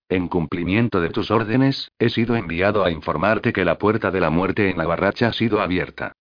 [0.08, 4.30] En cumplimiento de tus órdenes, he sido enviado a informarte que la puerta de la
[4.30, 6.12] muerte en la barracha ha sido abierta.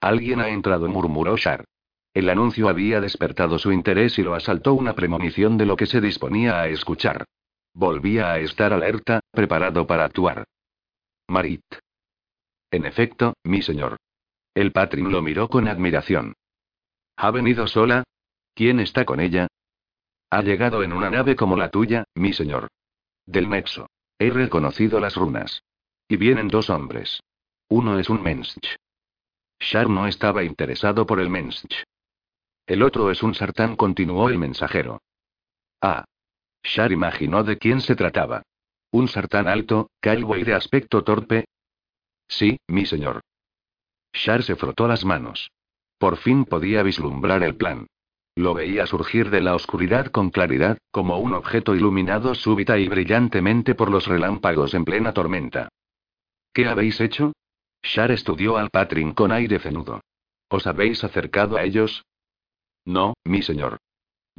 [0.00, 1.64] Alguien ha entrado, murmuró Shar.
[2.14, 6.00] El anuncio había despertado su interés y lo asaltó una premonición de lo que se
[6.00, 7.24] disponía a escuchar.
[7.80, 10.44] Volvía a estar alerta, preparado para actuar.
[11.28, 11.64] Marit.
[12.70, 13.96] En efecto, mi señor.
[14.54, 16.34] El patrin lo miró con admiración.
[17.16, 18.04] ¿Ha venido sola?
[18.54, 19.48] ¿Quién está con ella?
[20.28, 22.68] Ha llegado en una nave como la tuya, mi señor.
[23.24, 23.88] Del Nexo.
[24.18, 25.62] He reconocido las runas.
[26.06, 27.22] Y vienen dos hombres.
[27.70, 28.76] Uno es un mensch.
[29.58, 31.64] Shar no estaba interesado por el mensch.
[32.66, 35.00] El otro es un sartán, continuó el mensajero.
[35.80, 36.04] Ah.
[36.62, 38.42] Shar imaginó de quién se trataba.
[38.90, 41.44] Un sartán alto, calvo y de aspecto torpe.
[42.28, 43.20] Sí, mi señor.
[44.12, 45.50] Shar se frotó las manos.
[45.98, 47.86] Por fin podía vislumbrar el plan.
[48.36, 53.74] Lo veía surgir de la oscuridad con claridad, como un objeto iluminado súbita y brillantemente
[53.74, 55.68] por los relámpagos en plena tormenta.
[56.52, 57.32] ¿Qué habéis hecho?
[57.82, 60.00] Shar estudió al Patrin con aire cenudo.
[60.48, 62.04] ¿Os habéis acercado a ellos?
[62.84, 63.78] No, mi señor.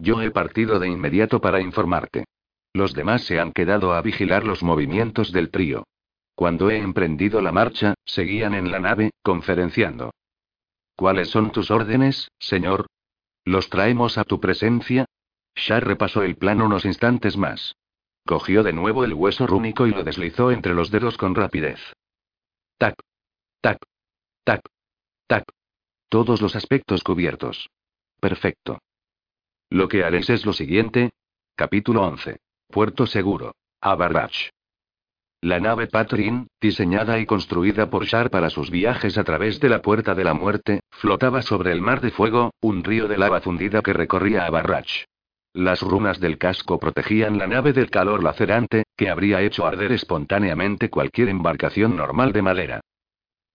[0.02, 2.26] Yo he partido de inmediato para informarte.
[2.74, 5.84] Los demás se han quedado a vigilar los movimientos del trío.
[6.34, 10.10] Cuando he emprendido la marcha, seguían en la nave, conferenciando.
[10.96, 12.88] ¿Cuáles son tus órdenes, señor?
[13.46, 15.06] ¿Los traemos a tu presencia?
[15.54, 17.76] Shar repasó el plan unos instantes más.
[18.26, 21.80] Cogió de nuevo el hueso rúnico y lo deslizó entre los dedos con rapidez.
[22.80, 22.96] Tac.
[23.62, 23.78] Tac.
[24.44, 24.62] Tac.
[25.28, 25.44] Tac.
[26.10, 27.70] Todos los aspectos cubiertos.
[28.20, 28.80] Perfecto.
[29.72, 31.12] Lo que haréis es lo siguiente.
[31.56, 32.40] Capítulo 11.
[32.68, 33.56] Puerto Seguro.
[33.80, 34.50] Abarrach.
[35.42, 39.82] La nave Patrin, diseñada y construida por Shar para sus viajes a través de la
[39.82, 43.82] Puerta de la Muerte, flotaba sobre el mar de fuego, un río de lava fundida
[43.82, 45.06] que recorría Abarrach.
[45.54, 50.90] Las runas del casco protegían la nave del calor lacerante, que habría hecho arder espontáneamente
[50.90, 52.82] cualquier embarcación normal de madera.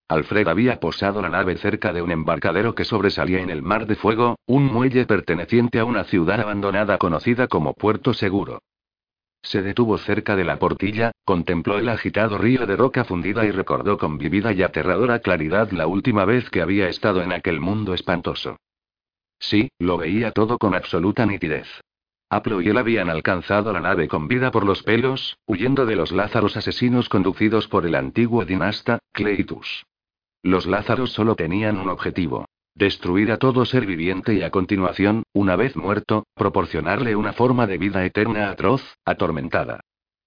[0.09, 3.97] Alfred había posado la nave cerca de un embarcadero que sobresalía en el mar de
[3.97, 8.61] fuego, un muelle perteneciente a una ciudad abandonada conocida como Puerto Seguro.
[9.43, 13.99] Se detuvo cerca de la portilla, contempló el agitado río de roca fundida y recordó
[13.99, 18.59] con vivida y aterradora claridad la última vez que había estado en aquel mundo espantoso.
[19.41, 21.69] Sí, lo veía todo con absoluta nitidez.
[22.29, 26.11] Aplo y él habían alcanzado la nave con vida por los pelos, huyendo de los
[26.11, 29.85] Lázaros asesinos conducidos por el antiguo dinasta, Cleitus.
[30.47, 35.57] Los Lázaros solo tenían un objetivo, Destruir a todo ser viviente y a continuación, una
[35.57, 39.81] vez muerto, proporcionarle una forma de vida eterna atroz, atormentada.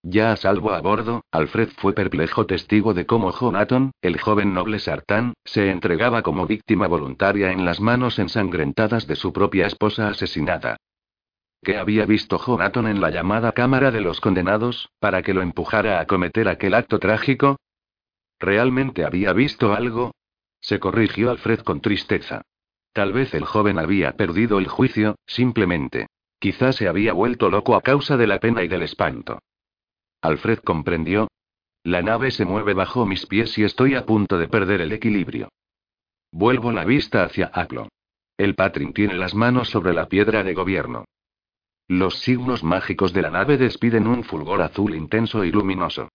[0.04, 4.80] Ya a salvo a bordo, Alfred fue perplejo testigo de cómo Jonathan, el joven noble
[4.80, 10.76] sartán, se entregaba como víctima voluntaria en las manos ensangrentadas de su propia esposa asesinada.
[11.62, 16.02] ¿Qué había visto Jonathan en la llamada Cámara de los Condenados, para que lo empujara
[16.02, 17.58] a cometer aquel acto trágico?
[18.40, 20.12] ¿Realmente había visto algo?
[20.62, 22.42] Se corrigió Alfred con tristeza.
[22.94, 26.08] Tal vez el joven había perdido el juicio, simplemente.
[26.40, 29.40] Quizás se había vuelto loco a causa de la pena y del espanto.
[30.22, 31.28] Alfred comprendió.
[31.84, 35.50] La nave se mueve bajo mis pies y estoy a punto de perder el equilibrio.
[36.32, 37.90] Vuelvo la vista hacia Aclo.
[38.38, 41.06] El Patrin tiene las manos sobre la piedra de gobierno.
[41.88, 46.10] Los signos mágicos de la nave despiden un fulgor azul intenso y luminoso.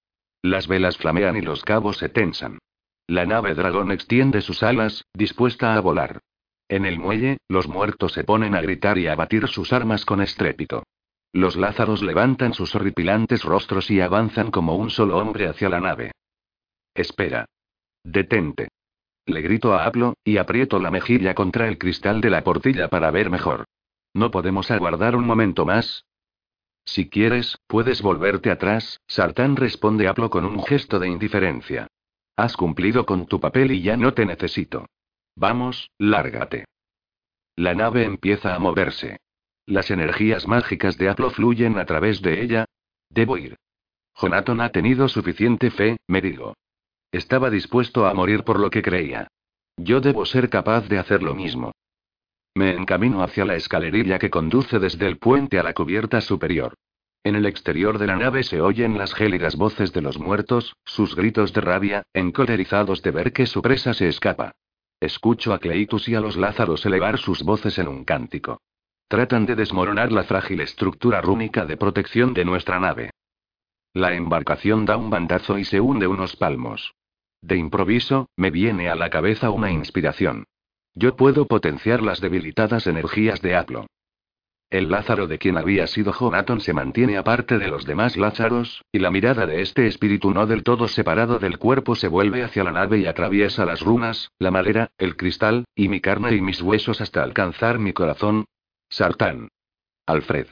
[0.44, 2.58] Las velas flamean y los cabos se tensan.
[3.06, 6.20] La nave dragón extiende sus alas, dispuesta a volar.
[6.68, 10.20] En el muelle, los muertos se ponen a gritar y a batir sus armas con
[10.20, 10.82] estrépito.
[11.32, 16.12] Los lázaros levantan sus horripilantes rostros y avanzan como un solo hombre hacia la nave.
[16.92, 17.46] Espera.
[18.04, 18.68] Detente.
[19.24, 23.10] Le grito a Aplo, y aprieto la mejilla contra el cristal de la portilla para
[23.10, 23.64] ver mejor.
[24.12, 26.04] ¿No podemos aguardar un momento más?
[26.84, 31.86] Si quieres, puedes volverte atrás, Sartán responde Aplo con un gesto de indiferencia.
[32.36, 34.86] Has cumplido con tu papel y ya no te necesito.
[35.36, 36.64] Vamos, lárgate.
[37.56, 39.18] La nave empieza a moverse.
[39.66, 42.64] Las energías mágicas de Aplo fluyen a través de ella.
[43.08, 43.56] Debo ir.
[44.20, 46.54] Jonathan ha tenido suficiente fe, me digo.
[47.12, 49.28] Estaba dispuesto a morir por lo que creía.
[49.76, 51.72] Yo debo ser capaz de hacer lo mismo.
[52.56, 56.74] Me encamino hacia la escalerilla que conduce desde el puente a la cubierta superior.
[57.24, 61.16] En el exterior de la nave se oyen las gélidas voces de los muertos, sus
[61.16, 64.52] gritos de rabia, encolerizados de ver que su presa se escapa.
[65.00, 68.60] Escucho a Cleitus y a los Lázaros elevar sus voces en un cántico.
[69.08, 73.10] Tratan de desmoronar la frágil estructura rúnica de protección de nuestra nave.
[73.92, 76.94] La embarcación da un bandazo y se hunde unos palmos.
[77.42, 80.44] De improviso, me viene a la cabeza una inspiración.
[80.94, 83.86] Yo puedo potenciar las debilitadas energías de Aplo.
[84.70, 88.98] El Lázaro de quien había sido Jonathan se mantiene aparte de los demás Lázaros, y
[88.98, 92.72] la mirada de este espíritu no del todo separado del cuerpo se vuelve hacia la
[92.72, 97.00] nave y atraviesa las runas, la madera, el cristal, y mi carne y mis huesos
[97.00, 98.46] hasta alcanzar mi corazón.
[98.88, 99.48] Sartán.
[100.06, 100.48] Alfred.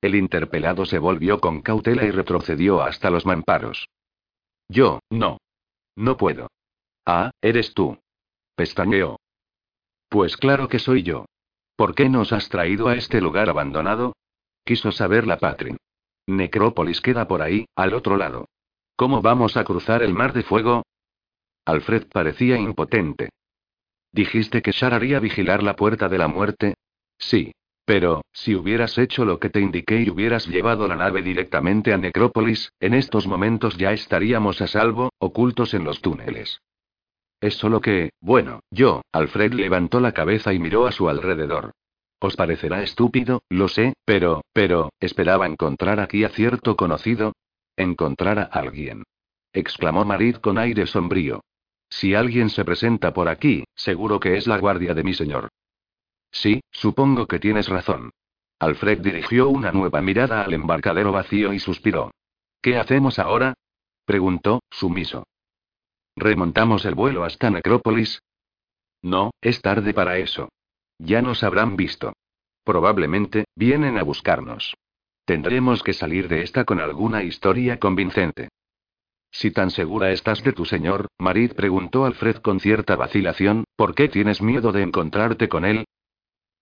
[0.00, 3.88] El interpelado se volvió con cautela y retrocedió hasta los mamparos.
[4.68, 5.38] Yo, no.
[5.96, 6.48] No puedo.
[7.04, 7.98] Ah, eres tú.
[8.56, 9.18] Pestañeó.
[10.10, 11.26] Pues claro que soy yo.
[11.76, 14.16] ¿Por qué nos has traído a este lugar abandonado?
[14.64, 15.76] Quiso saber la Patrin.
[16.26, 18.48] Necrópolis queda por ahí, al otro lado.
[18.96, 20.82] ¿Cómo vamos a cruzar el mar de fuego?
[21.64, 23.30] Alfred parecía impotente.
[24.10, 26.74] ¿Dijiste que Shar haría vigilar la puerta de la muerte?
[27.16, 27.52] Sí.
[27.84, 31.96] Pero, si hubieras hecho lo que te indiqué y hubieras llevado la nave directamente a
[31.96, 36.60] Necrópolis, en estos momentos ya estaríamos a salvo, ocultos en los túneles.
[37.40, 41.72] Es solo que, bueno, yo, Alfred levantó la cabeza y miró a su alrededor.
[42.18, 47.32] Os parecerá estúpido, lo sé, pero, pero, esperaba encontrar aquí a cierto conocido.
[47.76, 49.04] Encontrar a alguien.
[49.54, 51.40] exclamó Marid con aire sombrío.
[51.88, 55.48] Si alguien se presenta por aquí, seguro que es la guardia de mi señor.
[56.30, 58.10] Sí, supongo que tienes razón.
[58.58, 62.12] Alfred dirigió una nueva mirada al embarcadero vacío y suspiró.
[62.60, 63.54] ¿Qué hacemos ahora?
[64.04, 65.24] preguntó, sumiso.
[66.16, 68.22] ¿Remontamos el vuelo hasta Necrópolis?
[69.02, 70.48] No, es tarde para eso.
[70.98, 72.12] Ya nos habrán visto.
[72.64, 74.74] Probablemente, vienen a buscarnos.
[75.24, 78.48] Tendremos que salir de esta con alguna historia convincente.
[79.30, 84.08] Si tan segura estás de tu señor, Marit preguntó Alfred con cierta vacilación, ¿por qué
[84.08, 85.84] tienes miedo de encontrarte con él?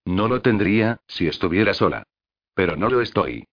[0.05, 2.05] No lo tendría, si estuviera sola.
[2.55, 3.45] Pero no lo estoy.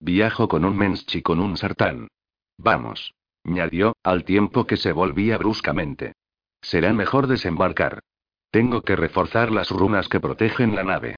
[0.00, 2.08] Viajo con un menschi con un sartán.
[2.58, 3.14] Vamos.
[3.44, 6.14] Añadió, al tiempo que se volvía bruscamente.
[6.60, 8.00] Será mejor desembarcar.
[8.50, 11.16] Tengo que reforzar las runas que protegen la nave.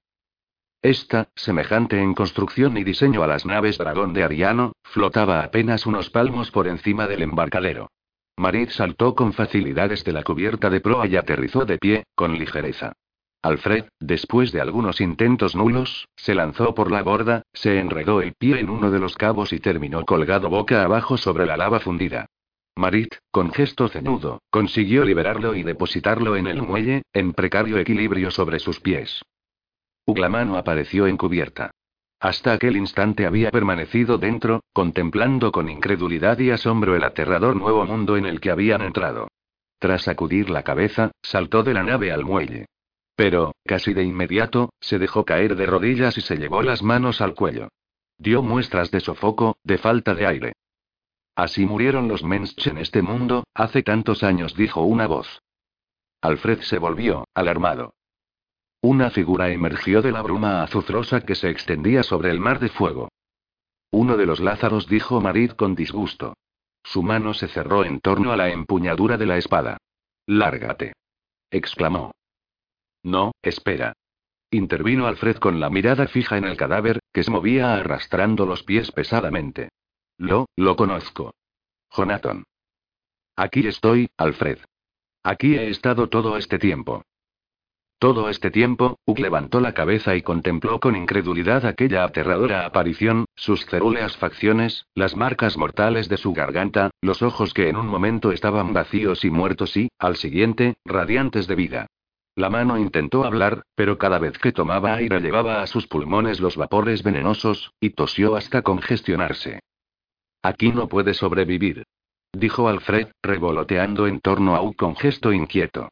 [0.81, 6.09] Esta, semejante en construcción y diseño a las naves dragón de Ariano, flotaba apenas unos
[6.09, 7.89] palmos por encima del embarcadero.
[8.37, 12.93] Marit saltó con facilidad desde la cubierta de proa y aterrizó de pie, con ligereza.
[13.41, 18.59] Alfred, después de algunos intentos nulos, se lanzó por la borda, se enredó el pie
[18.59, 22.25] en uno de los cabos y terminó colgado boca abajo sobre la lava fundida.
[22.75, 28.59] Marit, con gesto ceñudo, consiguió liberarlo y depositarlo en el muelle, en precario equilibrio sobre
[28.59, 29.23] sus pies.
[30.05, 31.71] Uglamano apareció encubierta.
[32.19, 38.17] Hasta aquel instante había permanecido dentro, contemplando con incredulidad y asombro el aterrador nuevo mundo
[38.17, 39.27] en el que habían entrado.
[39.79, 42.65] Tras sacudir la cabeza, saltó de la nave al muelle.
[43.17, 47.33] Pero, casi de inmediato, se dejó caer de rodillas y se llevó las manos al
[47.33, 47.69] cuello.
[48.19, 50.53] Dio muestras de sofoco, de falta de aire.
[51.35, 55.41] Así murieron los Mensch en este mundo, hace tantos años, dijo una voz.
[56.21, 57.95] Alfred se volvió, alarmado.
[58.81, 63.09] Una figura emergió de la bruma azuzrosa que se extendía sobre el mar de fuego.
[63.89, 66.35] Uno de los Lázaros dijo Marit con disgusto.
[66.83, 69.77] Su mano se cerró en torno a la empuñadura de la espada.
[70.27, 70.93] Lárgate.
[71.49, 72.11] exclamó.
[73.03, 73.93] No, espera.
[74.51, 78.91] Intervino Alfred con la mirada fija en el cadáver, que se movía arrastrando los pies
[78.91, 79.69] pesadamente.
[80.17, 81.33] Lo, lo conozco.
[81.95, 82.43] Jonathan.
[83.35, 84.59] Aquí estoy, Alfred.
[85.23, 87.03] Aquí he estado todo este tiempo.
[87.99, 93.65] Todo este tiempo, Uck levantó la cabeza y contempló con incredulidad aquella aterradora aparición, sus
[93.65, 98.71] cerúleas facciones, las marcas mortales de su garganta, los ojos que en un momento estaban
[98.71, 101.87] vacíos y muertos y, al siguiente, radiantes de vida.
[102.37, 106.55] La mano intentó hablar, pero cada vez que tomaba aire llevaba a sus pulmones los
[106.55, 109.61] vapores venenosos, y tosió hasta congestionarse.
[110.43, 111.85] Aquí no puede sobrevivir.
[112.31, 115.89] Dijo Alfred, revoloteando en torno a Uck con gesto inquieto.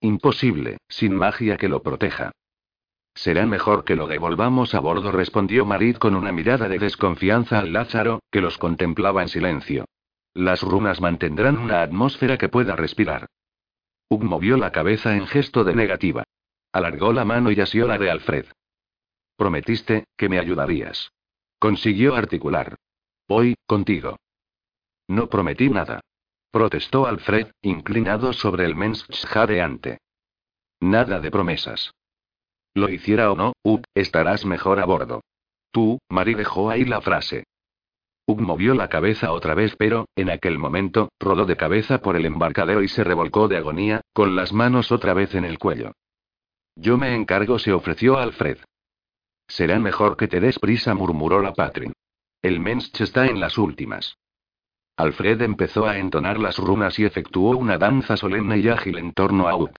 [0.00, 2.30] Imposible, sin magia que lo proteja.
[3.16, 7.72] Será mejor que lo devolvamos a bordo, respondió Marit con una mirada de desconfianza al
[7.72, 9.84] Lázaro, que los contemplaba en silencio.
[10.32, 13.26] Las runas mantendrán una atmósfera que pueda respirar.
[14.08, 16.24] Ugg movió la cabeza en gesto de negativa.
[16.72, 18.46] Alargó la mano y asió la de Alfred.
[19.36, 21.10] Prometiste, que me ayudarías.
[21.58, 22.76] Consiguió articular.
[23.28, 24.16] Voy, contigo.
[25.08, 26.00] No prometí nada
[26.56, 29.98] protestó Alfred, inclinado sobre el mens jadeante.
[30.80, 31.92] Nada de promesas.
[32.72, 35.20] Lo hiciera o no, Ugg, estarás mejor a bordo.
[35.70, 37.44] Tú, Mari dejó ahí la frase.
[38.28, 42.26] Ugg movió la cabeza otra vez, pero, en aquel momento, rodó de cabeza por el
[42.26, 45.92] embarcadero y se revolcó de agonía, con las manos otra vez en el cuello.
[46.74, 48.58] Yo me encargo, se ofreció Alfred.
[49.48, 51.92] Será mejor que te des prisa, murmuró la Patrin.
[52.42, 54.18] El mensch está en las últimas.
[54.96, 59.48] Alfred empezó a entonar las runas y efectuó una danza solemne y ágil en torno
[59.48, 59.76] a Ut.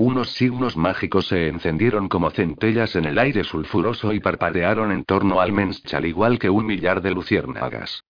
[0.00, 5.40] Unos signos mágicos se encendieron como centellas en el aire sulfuroso y parpadearon en torno
[5.40, 8.04] al Mensch al igual que un millar de luciérnagas.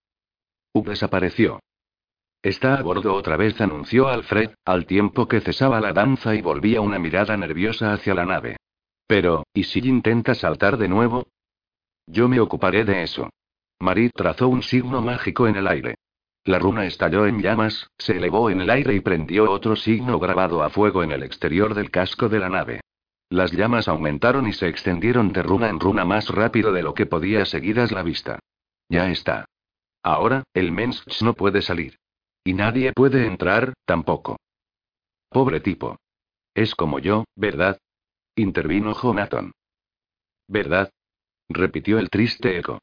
[0.74, 1.60] Ut desapareció.
[2.42, 6.82] Está a bordo otra vez, anunció Alfred, al tiempo que cesaba la danza y volvía
[6.82, 8.58] una mirada nerviosa hacia la nave.
[9.06, 11.28] Pero, ¿y si intenta saltar de nuevo?
[12.06, 13.30] Yo me ocuparé de eso.
[13.80, 15.94] Marit trazó un signo mágico en el aire.
[16.48, 20.62] La runa estalló en llamas, se elevó en el aire y prendió otro signo grabado
[20.62, 22.80] a fuego en el exterior del casco de la nave.
[23.28, 27.04] Las llamas aumentaron y se extendieron de runa en runa más rápido de lo que
[27.04, 28.38] podía seguidas la vista.
[28.88, 29.44] Ya está.
[30.02, 31.98] Ahora, el mensch no puede salir.
[32.44, 34.38] Y nadie puede entrar, tampoco.
[35.28, 35.98] Pobre tipo.
[36.54, 37.76] Es como yo, ¿verdad?
[38.36, 39.52] Intervino Jonathan.
[40.48, 40.90] ¿Verdad?
[41.50, 42.78] repitió el triste eco.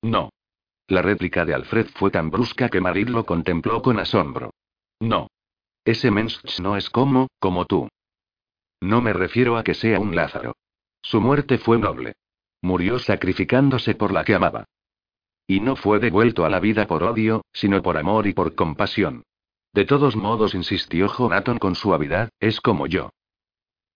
[0.00, 0.30] No.
[0.88, 4.54] La réplica de Alfred fue tan brusca que Marit lo contempló con asombro.
[5.00, 5.28] No.
[5.84, 7.88] Ese mensch no es como, como tú.
[8.80, 10.56] No me refiero a que sea un Lázaro.
[11.02, 12.14] Su muerte fue noble.
[12.62, 14.64] Murió sacrificándose por la que amaba.
[15.46, 19.24] Y no fue devuelto a la vida por odio, sino por amor y por compasión.
[19.74, 23.10] De todos modos, insistió Jonathan con suavidad, es como yo.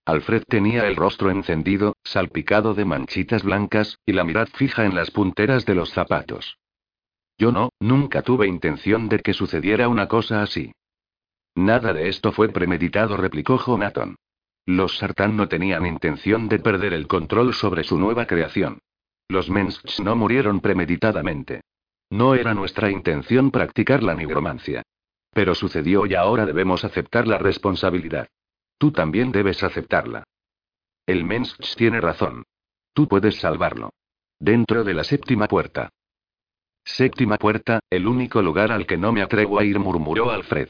[0.05, 5.11] Alfred tenía el rostro encendido, salpicado de manchitas blancas, y la mirada fija en las
[5.11, 6.59] punteras de los zapatos.
[7.43, 10.71] Yo no, nunca tuve intención de que sucediera una cosa así.
[11.57, 14.15] Nada de esto fue premeditado, replicó Jonathan.
[14.65, 18.79] Los Sartán no tenían intención de perder el control sobre su nueva creación.
[19.27, 21.63] Los Mensch no murieron premeditadamente.
[22.11, 24.85] No era nuestra intención practicar la nigromancia.
[25.33, 28.29] Pero sucedió y ahora debemos aceptar la responsabilidad.
[28.79, 30.23] Tú también debes aceptarla.
[31.07, 32.45] El Mensch tiene razón.
[32.93, 33.91] Tú puedes salvarlo.
[34.39, 35.91] Dentro de la séptima puerta.
[36.85, 40.69] Séptima puerta, el único lugar al que no me atrevo a ir, murmuró Alfred.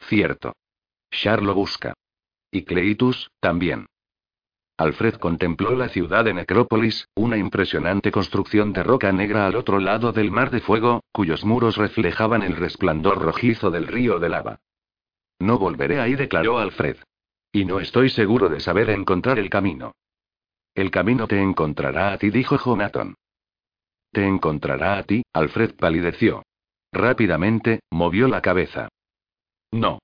[0.00, 0.54] Cierto.
[1.10, 1.94] Char lo busca.
[2.50, 3.86] Y Cleitus, también.
[4.78, 10.12] Alfred contempló la ciudad de Necrópolis, una impresionante construcción de roca negra al otro lado
[10.12, 14.60] del mar de fuego, cuyos muros reflejaban el resplandor rojizo del río de lava.
[15.38, 16.96] No volveré ahí, declaró Alfred.
[17.52, 19.94] Y no estoy seguro de saber encontrar el camino.
[20.74, 23.14] El camino te encontrará a ti, dijo Jonathan.
[24.12, 26.42] Te encontrará a ti, Alfred palideció.
[26.92, 28.88] Rápidamente, movió la cabeza.
[29.70, 29.98] No.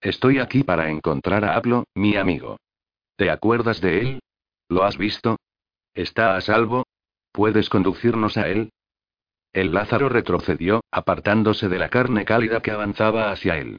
[0.00, 2.58] Estoy aquí para encontrar a Aplo, mi amigo.
[3.16, 4.20] ¿Te acuerdas de él?
[4.68, 5.38] ¿Lo has visto?
[5.94, 6.84] ¿Está a salvo?
[7.32, 8.70] ¿Puedes conducirnos a él?
[9.54, 13.78] El Lázaro retrocedió, apartándose de la carne cálida que avanzaba hacia él.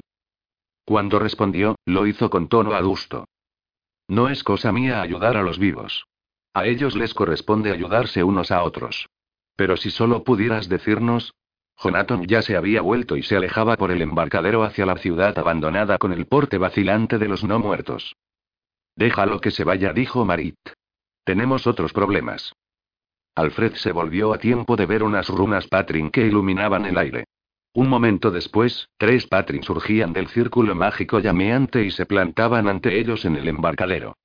[0.86, 3.26] Cuando respondió, lo hizo con tono adusto.
[4.08, 6.08] No es cosa mía ayudar a los vivos.
[6.54, 9.08] A ellos les corresponde ayudarse unos a otros.
[9.58, 11.34] Pero si solo pudieras decirnos,
[11.84, 15.97] Jonathan ya se había vuelto y se alejaba por el embarcadero hacia la ciudad abandonada
[15.97, 18.16] con el porte vacilante de los no muertos.
[18.95, 20.58] Déjalo que se vaya, dijo Marit.
[21.24, 22.53] Tenemos otros problemas.
[23.36, 27.26] Alfred se volvió a tiempo de ver unas runas Patrin que iluminaban el aire.
[27.74, 33.26] Un momento después, tres Patrin surgían del círculo mágico llameante y se plantaban ante ellos
[33.26, 34.16] en el embarcadero.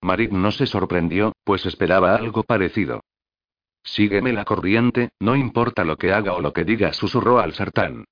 [0.00, 3.02] Marit no se sorprendió, pues esperaba algo parecido.
[3.84, 8.04] Sígueme la corriente, no importa lo que haga o lo que diga, susurró al sartán.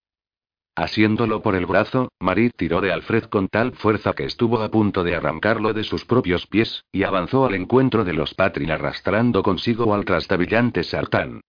[0.75, 5.05] Asiéndolo por el brazo, Marit tiró de Alfred con tal fuerza que estuvo a punto
[5.05, 9.93] de arrancarlo de sus propios pies, y avanzó al encuentro de los Patrin arrastrando consigo
[9.95, 11.41] al trastabillante sartán.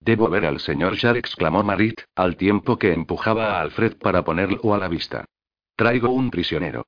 [0.00, 4.74] Debo ver al señor Shar, exclamó Marit, al tiempo que empujaba a Alfred para ponerlo
[4.74, 5.24] a la vista.
[5.74, 6.86] Traigo un prisionero.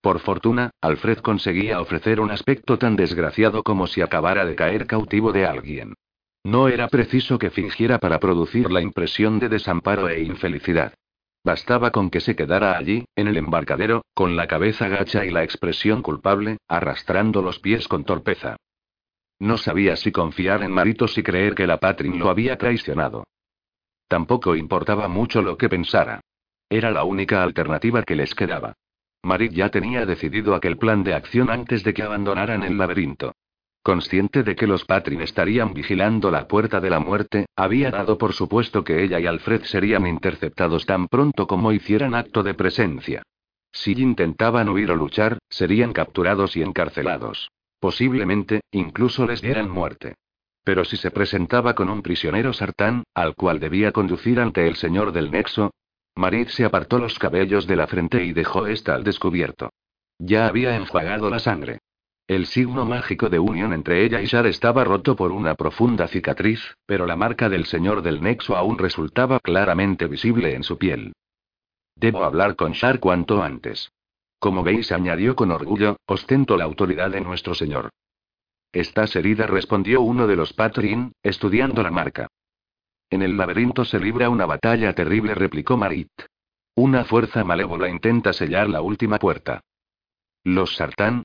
[0.00, 5.32] Por fortuna, Alfred conseguía ofrecer un aspecto tan desgraciado como si acabara de caer cautivo
[5.32, 5.94] de alguien.
[6.42, 10.94] No era preciso que fingiera para producir la impresión de desamparo e infelicidad.
[11.44, 15.42] Bastaba con que se quedara allí, en el embarcadero, con la cabeza gacha y la
[15.42, 18.56] expresión culpable, arrastrando los pies con torpeza.
[19.38, 23.24] No sabía si confiar en Maritos y creer que la Patrin lo había traicionado.
[24.08, 26.20] Tampoco importaba mucho lo que pensara.
[26.68, 28.74] Era la única alternativa que les quedaba.
[29.22, 33.34] Marit ya tenía decidido aquel plan de acción antes de que abandonaran el laberinto.
[33.82, 38.34] Consciente de que los Patrin estarían vigilando la puerta de la muerte, había dado por
[38.34, 43.22] supuesto que ella y Alfred serían interceptados tan pronto como hicieran acto de presencia.
[43.72, 47.50] Si intentaban huir o luchar, serían capturados y encarcelados.
[47.78, 50.14] Posiblemente, incluso les dieran muerte.
[50.62, 55.12] Pero si se presentaba con un prisionero sartán, al cual debía conducir ante el señor
[55.12, 55.70] del nexo,
[56.20, 59.70] Marit se apartó los cabellos de la frente y dejó esta al descubierto.
[60.18, 61.78] Ya había enjuagado la sangre.
[62.28, 66.76] El signo mágico de unión entre ella y Shar estaba roto por una profunda cicatriz,
[66.84, 71.14] pero la marca del señor del nexo aún resultaba claramente visible en su piel.
[71.96, 73.90] Debo hablar con Shar cuanto antes.
[74.38, 77.88] Como veis, añadió con orgullo, ostento la autoridad de nuestro señor.
[78.72, 82.28] Estás herida, respondió uno de los Patrin, estudiando la marca.
[83.10, 86.12] En el laberinto se libra una batalla terrible, replicó Marit.
[86.76, 89.60] Una fuerza malévola intenta sellar la última puerta.
[90.44, 91.24] ¿Los Sartán?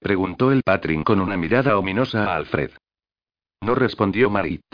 [0.00, 2.70] Preguntó el Patrin con una mirada ominosa a Alfred.
[3.60, 4.64] No respondió Marit.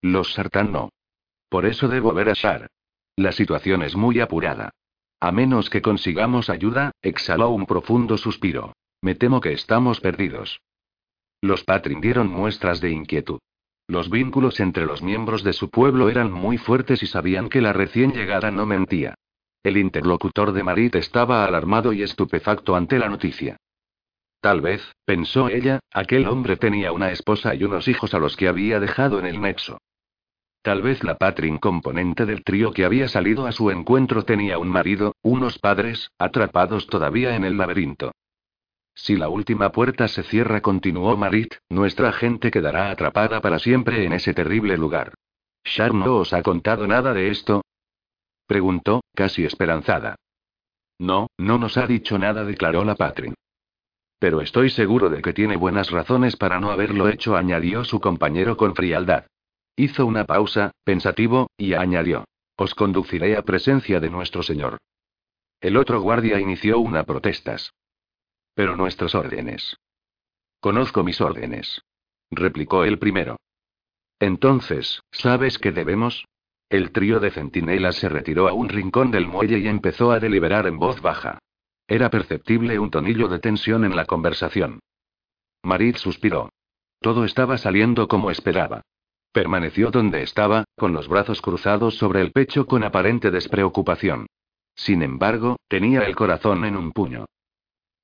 [0.00, 0.90] Los Sartán no.
[1.50, 2.68] Por eso debo ver a Shar.
[3.16, 4.70] La situación es muy apurada.
[5.20, 8.72] A menos que consigamos ayuda, exhaló un profundo suspiro.
[9.02, 10.62] Me temo que estamos perdidos.
[11.42, 13.40] Los Patrin dieron muestras de inquietud.
[13.90, 17.72] Los vínculos entre los miembros de su pueblo eran muy fuertes y sabían que la
[17.72, 19.16] recién llegada no mentía.
[19.64, 23.56] El interlocutor de Marit estaba alarmado y estupefacto ante la noticia.
[24.40, 28.46] Tal vez, pensó ella, aquel hombre tenía una esposa y unos hijos a los que
[28.46, 29.78] había dejado en el nexo.
[30.62, 34.68] Tal vez la Patrin componente del trío que había salido a su encuentro tenía un
[34.68, 38.12] marido, unos padres, atrapados todavía en el laberinto.
[39.02, 44.12] Si la última puerta se cierra, continuó Marit, nuestra gente quedará atrapada para siempre en
[44.12, 45.14] ese terrible lugar.
[45.64, 47.62] ¿Shar no os ha contado nada de esto?
[48.46, 50.16] Preguntó, casi esperanzada.
[50.98, 53.32] No, no nos ha dicho nada, declaró la Patrin.
[54.18, 58.58] Pero estoy seguro de que tiene buenas razones para no haberlo hecho, añadió su compañero
[58.58, 59.24] con frialdad.
[59.76, 62.26] Hizo una pausa, pensativo, y añadió.
[62.54, 64.76] Os conduciré a presencia de nuestro Señor.
[65.62, 67.72] El otro guardia inició una protestas.
[68.60, 69.78] Pero nuestros órdenes.
[70.60, 71.80] Conozco mis órdenes.
[72.30, 73.38] Replicó el primero.
[74.18, 76.26] Entonces, ¿sabes qué debemos?
[76.68, 80.66] El trío de centinelas se retiró a un rincón del muelle y empezó a deliberar
[80.66, 81.38] en voz baja.
[81.88, 84.80] Era perceptible un tonillo de tensión en la conversación.
[85.62, 86.50] Marit suspiró.
[87.00, 88.82] Todo estaba saliendo como esperaba.
[89.32, 94.26] Permaneció donde estaba, con los brazos cruzados sobre el pecho con aparente despreocupación.
[94.74, 97.24] Sin embargo, tenía el corazón en un puño.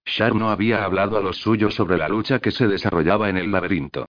[0.06, 3.50] Shar no había hablado a los suyos sobre la lucha que se desarrollaba en el
[3.50, 4.06] laberinto.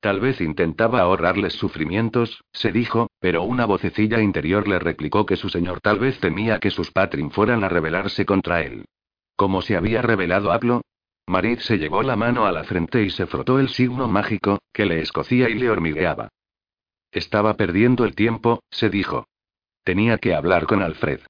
[0.00, 5.50] Tal vez intentaba ahorrarles sufrimientos, se dijo, pero una vocecilla interior le replicó que su
[5.50, 8.86] señor tal vez temía que sus patrin fueran a rebelarse contra él.
[9.36, 10.82] Como se había revelado Aplo,
[11.26, 14.86] Marit se llevó la mano a la frente y se frotó el signo mágico, que
[14.86, 16.30] le escocía y le hormigueaba.
[17.12, 19.26] Estaba perdiendo el tiempo, se dijo.
[19.84, 21.20] Tenía que hablar con Alfred.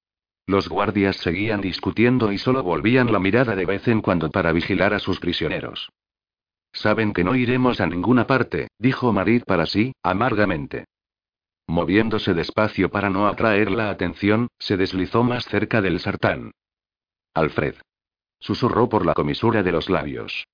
[0.51, 4.93] Los guardias seguían discutiendo y solo volvían la mirada de vez en cuando para vigilar
[4.95, 5.93] a sus prisioneros.
[6.73, 10.87] Saben que no iremos a ninguna parte, dijo Marit para sí, amargamente.
[11.69, 16.51] Moviéndose despacio para no atraer la atención, se deslizó más cerca del sartán.
[17.33, 17.77] Alfred.
[18.41, 20.49] Susurró por la comisura de los labios.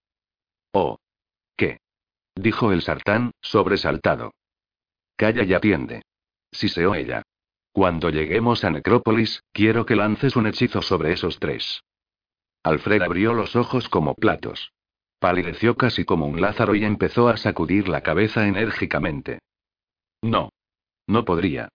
[0.74, 0.98] Oh.
[1.56, 1.78] ¿Qué?
[2.34, 4.34] dijo el sartán, sobresaltado.
[5.16, 6.02] Calla y atiende.
[6.52, 7.22] Siseó ella.
[7.76, 11.84] Cuando lleguemos a Necrópolis, quiero que lances un hechizo sobre esos tres.
[12.62, 14.72] Alfred abrió los ojos como platos.
[15.18, 19.40] Palideció casi como un lázaro y empezó a sacudir la cabeza enérgicamente.
[20.22, 20.48] No.
[21.06, 21.68] No podría.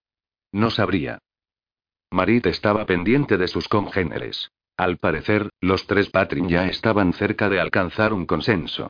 [0.51, 1.19] No sabría.
[2.09, 4.49] Marit estaba pendiente de sus congéneres.
[4.77, 8.89] Al parecer, los tres Patrin ya estaban cerca de alcanzar un consenso.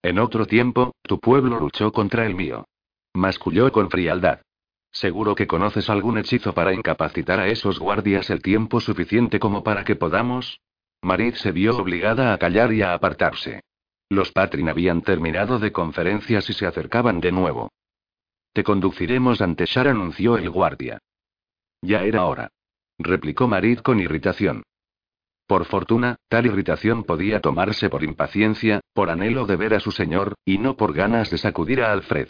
[0.00, 2.64] En otro tiempo, tu pueblo luchó contra el mío.
[3.12, 4.40] Masculló con frialdad.
[4.92, 9.84] Seguro que conoces algún hechizo para incapacitar a esos guardias el tiempo suficiente como para
[9.84, 10.60] que podamos.
[11.00, 13.62] Marit se vio obligada a callar y a apartarse.
[14.10, 17.70] Los Patrin habían terminado de conferencias y se acercaban de nuevo.
[18.52, 20.98] Te conduciremos ante Shar, anunció el guardia.
[21.80, 22.50] Ya era hora.
[22.98, 24.62] Replicó Marit con irritación.
[25.46, 30.34] Por fortuna, tal irritación podía tomarse por impaciencia, por anhelo de ver a su señor,
[30.44, 32.28] y no por ganas de sacudir a Alfred.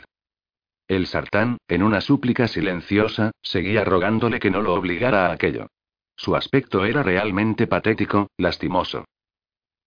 [0.89, 5.69] El sartán, en una súplica silenciosa, seguía rogándole que no lo obligara a aquello.
[6.17, 9.05] Su aspecto era realmente patético, lastimoso.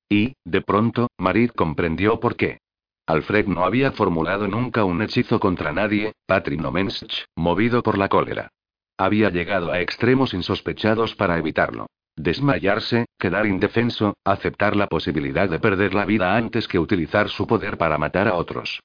[0.10, 2.60] Y, de pronto, Marit comprendió por qué.
[3.08, 8.50] Alfred no había formulado nunca un hechizo contra nadie, Patrinomensch, movido por la cólera.
[8.98, 11.88] Había llegado a extremos insospechados para evitarlo.
[12.16, 17.78] Desmayarse, quedar indefenso, aceptar la posibilidad de perder la vida antes que utilizar su poder
[17.78, 18.80] para matar a otros.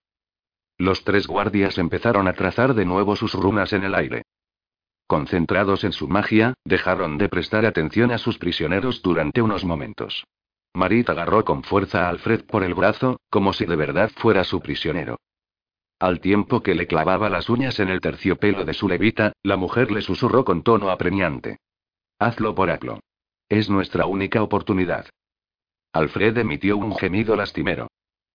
[0.81, 4.22] Los tres guardias empezaron a trazar de nuevo sus runas en el aire.
[5.07, 10.24] Concentrados en su magia, dejaron de prestar atención a sus prisioneros durante unos momentos.
[10.72, 14.62] Marit agarró con fuerza a Alfred por el brazo, como si de verdad fuera su
[14.62, 15.18] prisionero.
[15.99, 19.91] Al tiempo que le clavaba las uñas en el terciopelo de su levita, la mujer
[19.91, 21.59] le susurró con tono apremiante.
[22.18, 23.01] Hazlo por Aclo.
[23.51, 25.11] Es nuestra única oportunidad.
[25.93, 27.89] Alfred emitió un gemido lastimero.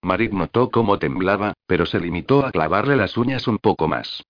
[0.06, 4.24] Marit notó cómo temblaba, pero se limitó a clavarle las uñas un poco más.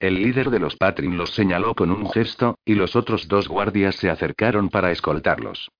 [0.00, 3.94] El líder de los Patrin los señaló con un gesto, y los otros dos guardias
[3.94, 5.70] se acercaron para escoltarlos.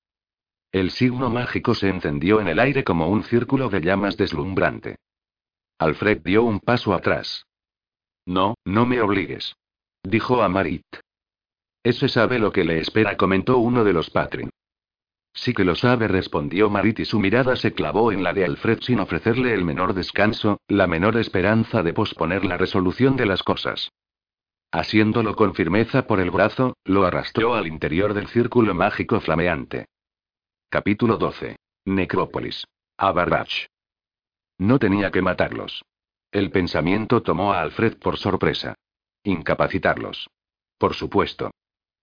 [0.71, 4.99] El signo mágico se encendió en el aire como un círculo de llamas deslumbrante.
[5.79, 7.45] Alfred dio un paso atrás.
[8.25, 9.57] No, no me obligues.
[10.05, 10.87] Dijo a Marit.
[11.83, 14.51] Ese sabe lo que le espera, comentó uno de los Patrin.
[15.41, 18.81] Sí que lo sabe, respondió Marit y su mirada se clavó en la de Alfred
[18.81, 23.93] sin ofrecerle el menor descanso, la menor esperanza de posponer la resolución de las cosas.
[24.73, 29.87] Asiéndolo con firmeza por el brazo, lo arrastró al interior del círculo mágico flameante.
[30.69, 31.55] Capítulo 12.
[31.85, 32.67] Necrópolis.
[32.97, 33.67] Abarbach.
[34.59, 35.85] No tenía que matarlos.
[36.33, 38.75] El pensamiento tomó a Alfred por sorpresa.
[39.23, 40.29] Incapacitarlos.
[40.79, 41.53] Por supuesto.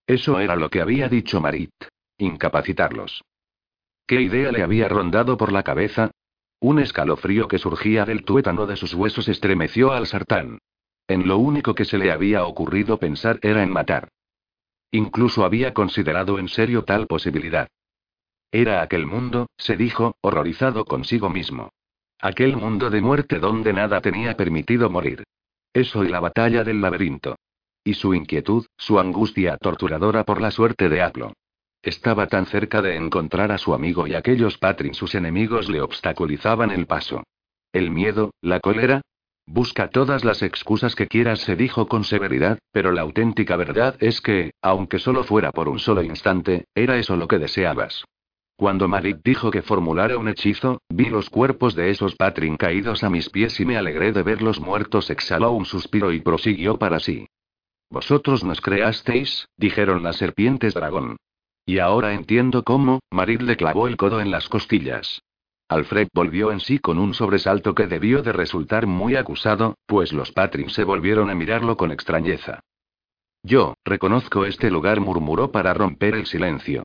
[0.06, 1.74] Eso era lo que había dicho Marit.
[2.18, 3.24] Incapacitarlos.
[4.06, 6.10] ¿Qué idea le había rondado por la cabeza?
[6.60, 10.58] Un escalofrío que surgía del tuétano de sus huesos estremeció al sartán.
[11.08, 14.08] En lo único que se le había ocurrido pensar era en matar.
[14.90, 17.68] Incluso había considerado en serio tal posibilidad.
[18.50, 21.70] Era aquel mundo, se dijo, horrorizado consigo mismo.
[22.20, 25.24] Aquel mundo de muerte donde nada tenía permitido morir.
[25.74, 27.36] Eso y la batalla del laberinto.
[27.84, 31.34] Y su inquietud, su angustia torturadora por la suerte de Aplo.
[31.86, 36.72] Estaba tan cerca de encontrar a su amigo y aquellos Patrin, sus enemigos, le obstaculizaban
[36.72, 37.22] el paso.
[37.72, 39.02] El miedo, la cólera.
[39.46, 44.20] Busca todas las excusas que quieras, se dijo con severidad, pero la auténtica verdad es
[44.20, 48.04] que, aunque solo fuera por un solo instante, era eso lo que deseabas.
[48.56, 53.10] Cuando Marit dijo que formulara un hechizo, vi los cuerpos de esos Patrin caídos a
[53.10, 55.08] mis pies y me alegré de verlos muertos.
[55.08, 57.28] Exhaló un suspiro y prosiguió para sí.
[57.90, 61.16] Vosotros nos creasteis, dijeron las serpientes dragón.
[61.66, 65.20] Y ahora entiendo cómo, Marit le clavó el codo en las costillas.
[65.68, 70.30] Alfred volvió en sí con un sobresalto que debió de resultar muy acusado, pues los
[70.30, 72.60] Patrin se volvieron a mirarlo con extrañeza.
[73.42, 76.84] Yo, reconozco este lugar, murmuró para romper el silencio.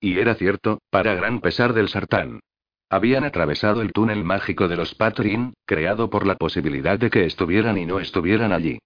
[0.00, 2.40] Y era cierto, para gran pesar del sartán.
[2.88, 7.76] Habían atravesado el túnel mágico de los Patrin, creado por la posibilidad de que estuvieran
[7.76, 8.78] y no estuvieran allí.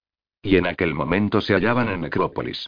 [0.42, 2.66] Y en aquel momento se hallaban en Necrópolis.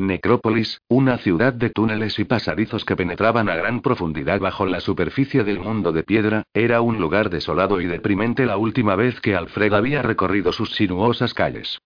[0.00, 5.44] Necrópolis, una ciudad de túneles y pasadizos que penetraban a gran profundidad bajo la superficie
[5.44, 9.74] del mundo de piedra, era un lugar desolado y deprimente la última vez que Alfred
[9.74, 11.80] había recorrido sus sinuosas calles.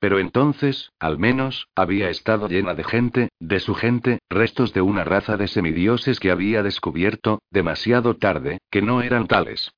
[0.00, 5.04] Pero entonces, al menos, había estado llena de gente, de su gente, restos de una
[5.04, 9.70] raza de semidioses que había descubierto, demasiado tarde, que no eran tales.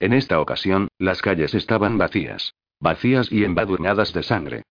[0.00, 2.52] En esta ocasión, las calles estaban vacías.
[2.78, 4.62] Vacías y embadurnadas de sangre.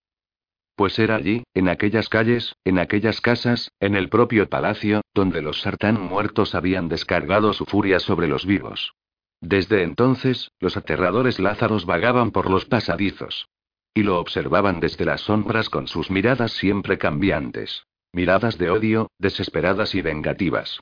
[0.76, 5.62] Pues era allí, en aquellas calles, en aquellas casas, en el propio palacio, donde los
[5.62, 8.94] sartán muertos habían descargado su furia sobre los vivos.
[9.40, 13.48] Desde entonces, los aterradores lázaros vagaban por los pasadizos.
[13.94, 17.86] Y lo observaban desde las sombras con sus miradas siempre cambiantes.
[18.12, 20.82] Miradas de odio, desesperadas y vengativas.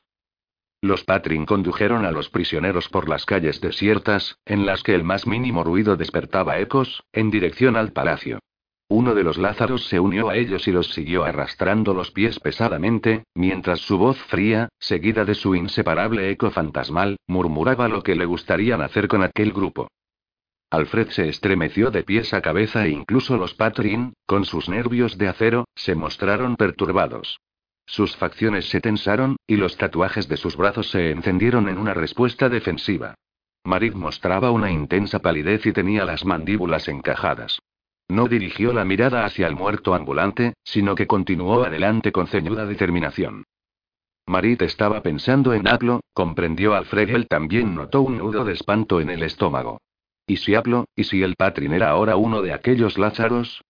[0.82, 5.28] Los Patrin condujeron a los prisioneros por las calles desiertas, en las que el más
[5.28, 8.40] mínimo ruido despertaba ecos, en dirección al palacio.
[8.96, 13.24] Uno de los Lázaros se unió a ellos y los siguió arrastrando los pies pesadamente,
[13.34, 18.76] mientras su voz fría, seguida de su inseparable eco fantasmal, murmuraba lo que le gustaría
[18.76, 19.88] hacer con aquel grupo.
[20.70, 25.28] Alfred se estremeció de pies a cabeza e incluso los Patrin, con sus nervios de
[25.28, 27.40] acero, se mostraron perturbados.
[27.88, 32.48] Sus facciones se tensaron, y los tatuajes de sus brazos se encendieron en una respuesta
[32.48, 33.16] defensiva.
[33.64, 37.58] Marit mostraba una intensa palidez y tenía las mandíbulas encajadas.
[38.10, 43.46] No dirigió la mirada hacia el muerto ambulante, sino que continuó adelante con ceñuda determinación.
[44.26, 47.10] Marit estaba pensando en Aplo, comprendió Alfred.
[47.10, 49.82] Él también notó un nudo de espanto en el estómago.
[50.26, 53.62] ¿Y si hablo, y si el Patrin era ahora uno de aquellos Lázaros?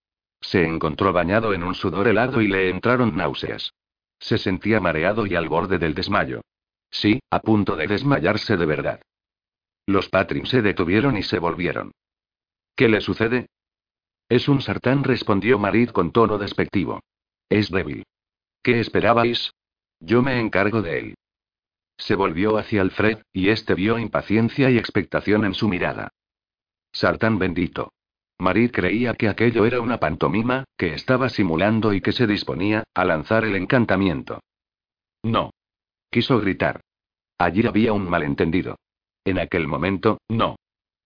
[0.41, 3.73] Se encontró bañado en un sudor helado y le entraron náuseas.
[4.19, 6.41] Se sentía mareado y al borde del desmayo.
[6.91, 9.01] Sí, a punto de desmayarse de verdad.
[9.87, 11.91] Los Patrin se detuvieron y se volvieron.
[12.75, 13.47] ¿Qué le sucede?
[14.33, 17.03] Es un sartán, respondió Marit con tono despectivo.
[17.49, 18.03] Es débil.
[18.63, 19.53] ¿Qué esperabais?
[19.99, 21.15] Yo me encargo de él.
[21.99, 26.09] Se volvió hacia Alfred, y este vio impaciencia y expectación en su mirada.
[26.91, 27.93] Sartán bendito.
[28.39, 33.05] Marit creía que aquello era una pantomima, que estaba simulando y que se disponía a
[33.05, 34.39] lanzar el encantamiento.
[35.21, 35.51] No.
[36.09, 36.81] Quiso gritar.
[37.37, 38.77] Allí había un malentendido.
[39.25, 40.55] En aquel momento, no.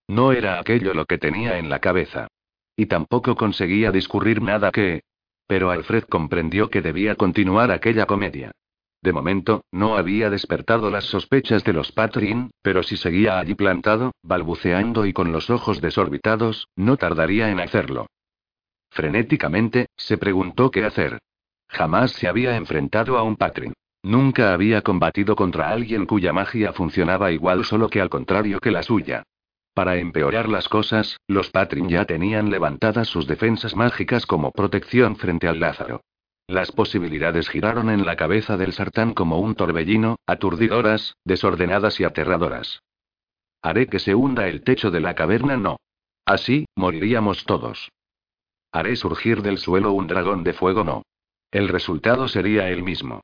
[0.08, 2.30] No era aquello lo que tenía en la cabeza.
[2.78, 5.02] Y tampoco conseguía discurrir nada que...
[5.48, 8.52] Pero Alfred comprendió que debía continuar aquella comedia.
[9.02, 14.12] De momento, no había despertado las sospechas de los Patrin, pero si seguía allí plantado,
[14.24, 18.08] balbuceando y con los ojos desorbitados, no tardaría en hacerlo.
[18.90, 21.20] Frenéticamente, se preguntó qué hacer.
[21.68, 23.74] Jamás se había enfrentado a un Patrin.
[24.04, 28.84] Nunca había combatido contra alguien cuya magia funcionaba igual solo que al contrario que la
[28.84, 29.24] suya.
[29.78, 35.48] Para empeorar las cosas, los Patrin ya tenían levantadas sus defensas mágicas como protección frente
[35.48, 36.02] al Lázaro.
[36.48, 42.82] Las posibilidades giraron en la cabeza del sartán como un torbellino, aturdidoras, desordenadas y aterradoras.
[43.62, 45.78] Haré que se hunda el techo de la caverna, no.
[46.26, 47.92] Así, moriríamos todos.
[48.72, 51.04] Haré surgir del suelo un dragón de fuego, no.
[51.52, 53.22] El resultado sería el mismo.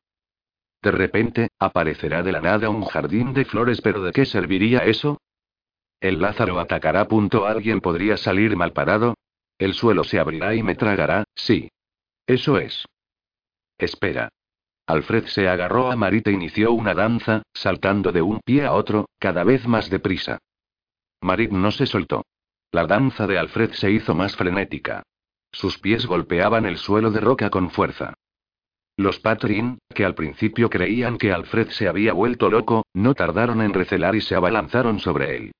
[0.83, 5.17] De repente, aparecerá de la nada un jardín de flores, pero ¿de qué serviría eso?
[6.03, 7.07] El Lázaro atacará.
[7.07, 7.45] Punto.
[7.45, 9.15] ¿Alguien podría salir mal parado?
[9.57, 11.69] El suelo se abrirá y me tragará, sí.
[12.27, 12.85] Eso es.
[13.77, 14.27] Espera.
[14.85, 19.05] Alfred se agarró a Marit e inició una danza, saltando de un pie a otro,
[19.17, 20.39] cada vez más deprisa.
[21.21, 22.25] Marit no se soltó.
[22.73, 25.03] La danza de Alfred se hizo más frenética.
[25.53, 28.13] Sus pies golpeaban el suelo de roca con fuerza.
[28.97, 33.73] Los Patrin, que al principio creían que Alfred se había vuelto loco, no tardaron en
[33.73, 35.53] recelar y se abalanzaron sobre él.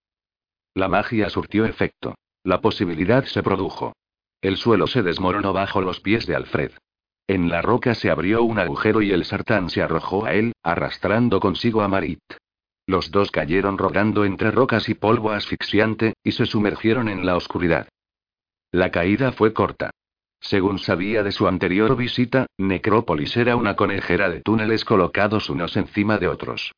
[0.75, 2.15] La magia surtió efecto.
[2.43, 3.93] La posibilidad se produjo.
[4.41, 6.71] El suelo se desmoronó bajo los pies de Alfred.
[7.27, 11.39] En la roca se abrió un agujero y el sartán se arrojó a él, arrastrando
[11.39, 12.23] consigo a Marit.
[12.85, 17.87] Los dos cayeron rodando entre rocas y polvo asfixiante, y se sumergieron en la oscuridad.
[18.71, 19.91] La caída fue corta.
[20.41, 26.17] Según sabía de su anterior visita, Necrópolis era una conejera de túneles colocados unos encima
[26.17, 26.73] de otros.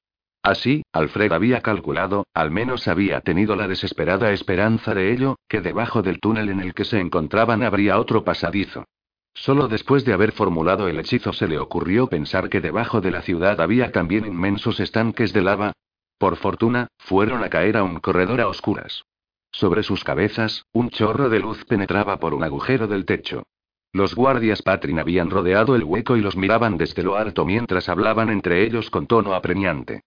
[0.46, 6.04] Así, Alfred había calculado, al menos había tenido la desesperada esperanza de ello, que debajo
[6.04, 8.86] del túnel en el que se encontraban habría otro pasadizo.
[9.34, 13.24] Solo después de haber formulado el hechizo se le ocurrió pensar que debajo de la
[13.24, 15.74] ciudad había también inmensos estanques de lava.
[16.20, 19.04] Por fortuna, fueron a caer a un corredor a oscuras.
[19.52, 23.48] Sobre sus cabezas, un chorro de luz penetraba por un agujero del techo.
[23.91, 28.30] Los guardias Patrin habían rodeado el hueco y los miraban desde lo alto mientras hablaban
[28.30, 30.04] entre ellos con tono apremiante.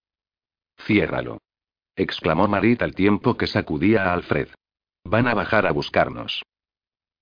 [0.80, 1.38] Ciérralo.
[1.96, 4.48] exclamó Marit al tiempo que sacudía a Alfred.
[5.04, 6.42] Van a bajar a buscarnos.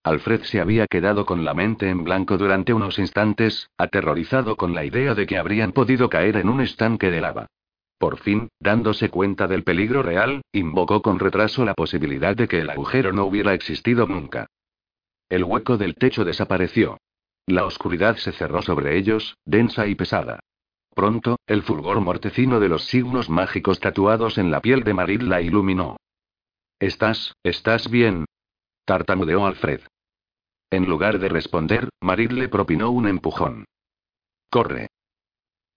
[0.05, 4.85] Alfred se había quedado con la mente en blanco durante unos instantes, aterrorizado con la
[4.85, 7.49] idea de que habrían podido caer en un estanque de lava.
[7.99, 12.71] Por fin, dándose cuenta del peligro real, invocó con retraso la posibilidad de que el
[12.71, 14.47] agujero no hubiera existido nunca.
[15.29, 16.99] El hueco del techo desapareció.
[17.47, 20.41] La oscuridad se cerró sobre ellos, densa y pesada.
[20.97, 25.43] Pronto, el fulgor mortecino de los signos mágicos tatuados en la piel de Marit la
[25.43, 25.99] iluminó.
[26.81, 28.25] ¿Estás, estás bien?
[28.87, 29.83] tartamudeó Alfred.
[30.71, 33.67] En lugar de responder, Marit le propinó un empujón.
[34.49, 34.89] Corre.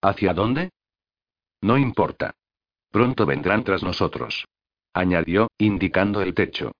[0.01, 0.69] ¿Hacia dónde?
[1.59, 2.31] No importa.
[2.89, 4.45] Pronto vendrán tras nosotros.
[4.93, 6.71] Añadió, indicando el techo.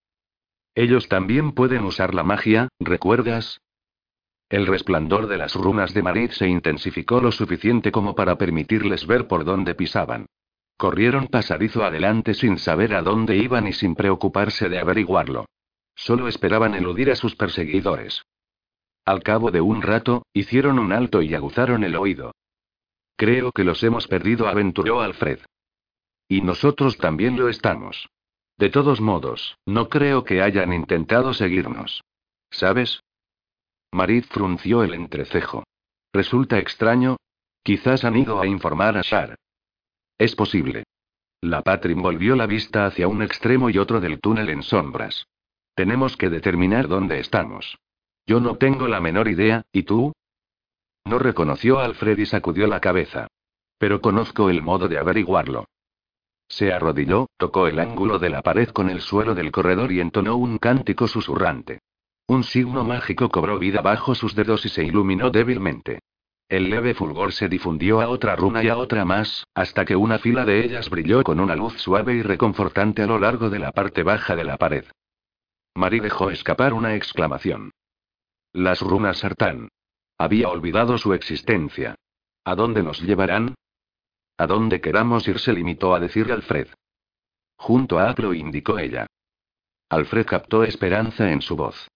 [0.76, 3.60] Ellos también pueden usar la magia, ¿recuerdas?
[4.50, 9.28] El resplandor de las runas de Marit se intensificó lo suficiente como para permitirles ver
[9.28, 10.26] por dónde pisaban.
[10.76, 15.46] Corrieron pasadizo adelante sin saber a dónde iban y sin preocuparse de averiguarlo.
[15.96, 18.24] Solo esperaban eludir a sus perseguidores.
[19.06, 22.32] Al cabo de un rato, hicieron un alto y aguzaron el oído.
[23.18, 25.40] Creo que los hemos perdido, aventuró Alfred.
[26.28, 28.08] Y nosotros también lo estamos.
[28.58, 32.04] De todos modos, no creo que hayan intentado seguirnos.
[32.52, 33.02] ¿Sabes?
[33.92, 35.64] Marit frunció el entrecejo.
[36.14, 37.18] Resulta extraño.
[37.64, 39.36] Quizás han ido a informar a Shar.
[40.18, 40.84] Es posible.
[41.42, 45.26] La Patrin volvió la vista hacia un extremo y otro del túnel en sombras.
[45.76, 47.78] Tenemos que determinar dónde estamos.
[48.26, 50.14] Yo no tengo la menor idea, ¿y tú?
[51.06, 53.28] No reconoció a Alfred y sacudió la cabeza.
[53.78, 55.66] Pero conozco el modo de averiguarlo.
[56.50, 60.36] Se arrodilló, tocó el ángulo de la pared con el suelo del corredor y entonó
[60.36, 61.80] un cántico susurrante.
[62.30, 65.98] Un signo mágico cobró vida bajo sus dedos y se iluminó débilmente.
[66.48, 70.20] El leve fulgor se difundió a otra runa y a otra más, hasta que una
[70.20, 73.72] fila de ellas brilló con una luz suave y reconfortante a lo largo de la
[73.72, 74.86] parte baja de la pared.
[75.74, 77.72] Marie dejó escapar una exclamación.
[78.54, 79.70] Las runas Sartán.
[80.20, 81.96] Había olvidado su existencia.
[82.46, 83.56] ¿A dónde nos llevarán?
[84.38, 86.68] A donde queramos ir, se limitó a decir Alfred.
[87.56, 89.08] Junto a Aplo indicó ella.
[89.90, 91.90] Alfred captó esperanza en su voz.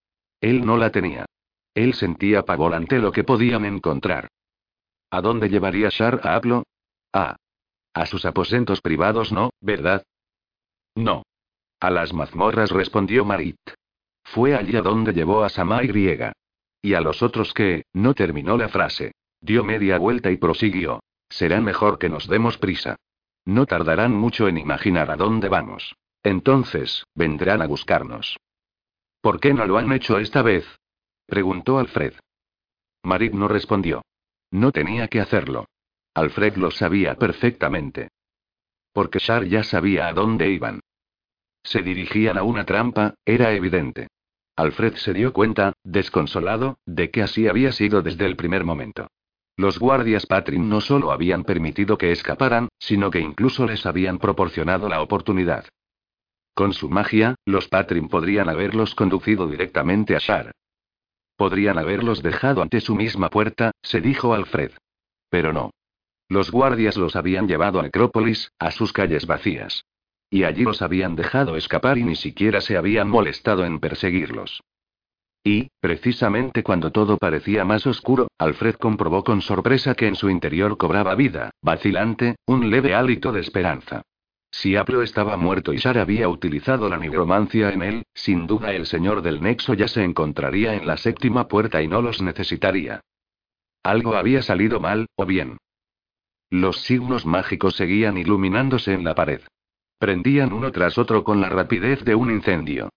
[0.43, 1.25] Él no la tenía.
[1.73, 4.27] Él sentía pavor ante lo que podían encontrar.
[5.09, 6.63] ¿A dónde llevaría Shar a Aplo?
[7.13, 7.37] Ah.
[7.93, 10.03] A sus aposentos privados no, ¿verdad?
[10.95, 11.23] No.
[11.79, 13.55] A las mazmorras respondió Marit.
[14.25, 15.91] Fue allí a donde llevó a Sama y.
[16.81, 19.13] Y a los otros que, no terminó la frase.
[19.39, 20.99] Dio media vuelta y prosiguió.
[21.29, 22.97] Será mejor que nos demos prisa.
[23.45, 25.95] No tardarán mucho en imaginar a dónde vamos.
[26.21, 28.35] Entonces, vendrán a buscarnos.
[29.23, 30.65] ¿Por qué no lo han hecho esta vez?
[31.27, 32.13] preguntó Alfred.
[33.03, 34.01] Marit no respondió.
[34.51, 35.69] No tenía que hacerlo.
[36.13, 38.09] Alfred lo sabía perfectamente.
[38.91, 40.81] Porque Shar ya sabía a dónde iban.
[41.63, 44.09] Se dirigían a una trampa, era evidente.
[44.57, 49.07] Alfred se dio cuenta, desconsolado, de que así había sido desde el primer momento.
[49.55, 54.89] Los guardias Patrin no solo habían permitido que escaparan, sino que incluso les habían proporcionado
[54.89, 55.63] la oportunidad.
[56.53, 60.51] Con su magia, los Patrin podrían haberlos conducido directamente a Shar.
[61.35, 64.71] Podrían haberlos dejado ante su misma puerta, se dijo Alfred.
[65.29, 65.71] Pero no.
[66.29, 69.85] Los guardias los habían llevado a Necrópolis, a sus calles vacías.
[70.29, 74.61] Y allí los habían dejado escapar y ni siquiera se habían molestado en perseguirlos.
[75.43, 80.77] Y, precisamente cuando todo parecía más oscuro, Alfred comprobó con sorpresa que en su interior
[80.77, 84.03] cobraba vida, vacilante, un leve hálito de esperanza.
[84.53, 88.85] Si Aplo estaba muerto y Shar había utilizado la nigromancia en él, sin duda el
[88.85, 93.01] señor del Nexo ya se encontraría en la séptima puerta y no los necesitaría.
[93.81, 95.57] Algo había salido mal, o bien.
[96.51, 99.41] Los signos mágicos seguían iluminándose en la pared.
[99.97, 102.89] Prendían uno tras otro con la rapidez de un incendio.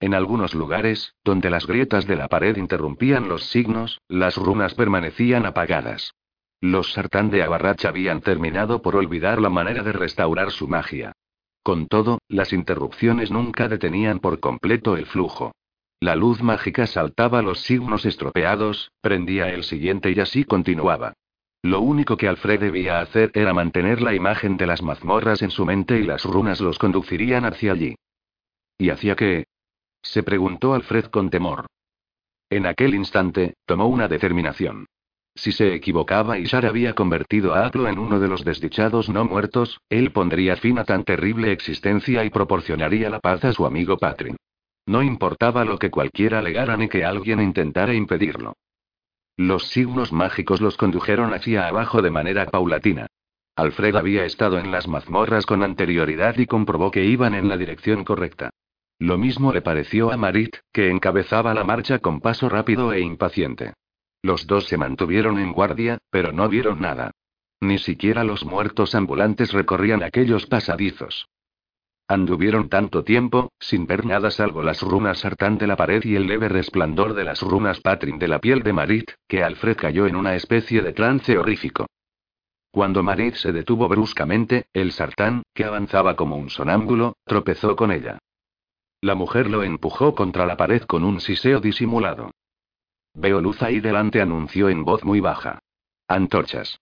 [0.00, 5.46] En algunos lugares, donde las grietas de la pared interrumpían los signos, las runas permanecían
[5.46, 6.12] apagadas.
[6.60, 11.12] Los sartán de Abarrach habían terminado por olvidar la manera de restaurar su magia.
[11.62, 15.52] Con todo, las interrupciones nunca detenían por completo el flujo.
[16.00, 21.14] La luz mágica saltaba los signos estropeados, prendía el siguiente y así continuaba.
[21.62, 25.64] Lo único que Alfred debía hacer era mantener la imagen de las mazmorras en su
[25.64, 27.96] mente y las runas los conducirían hacia allí.
[28.76, 29.46] ¿Y hacia qué?
[30.02, 31.64] se preguntó Alfred con temor.
[32.50, 34.84] En aquel instante, tomó una determinación.
[35.36, 39.24] Si se equivocaba y Shar había convertido a Aplo en uno de los desdichados no
[39.24, 43.98] muertos, él pondría fin a tan terrible existencia y proporcionaría la paz a su amigo
[43.98, 44.36] Patrin.
[44.86, 48.54] No importaba lo que cualquiera alegara ni que alguien intentara impedirlo.
[49.36, 53.08] Los signos mágicos los condujeron hacia abajo de manera paulatina.
[53.56, 58.04] Alfred había estado en las mazmorras con anterioridad y comprobó que iban en la dirección
[58.04, 58.50] correcta.
[59.00, 63.72] Lo mismo le pareció a Marit, que encabezaba la marcha con paso rápido e impaciente.
[64.24, 67.10] Los dos se mantuvieron en guardia, pero no vieron nada.
[67.60, 71.28] Ni siquiera los muertos ambulantes recorrían aquellos pasadizos.
[72.08, 76.26] Anduvieron tanto tiempo, sin ver nada salvo las runas sartán de la pared y el
[76.26, 80.16] leve resplandor de las runas patrin de la piel de Marit, que Alfred cayó en
[80.16, 81.86] una especie de trance horrífico.
[82.70, 88.18] Cuando Marit se detuvo bruscamente, el sartán, que avanzaba como un sonámbulo, tropezó con ella.
[89.02, 92.30] La mujer lo empujó contra la pared con un siseo disimulado.
[93.14, 95.60] Veo luz ahí delante, anunció en voz muy baja.
[96.08, 96.80] Antorchas.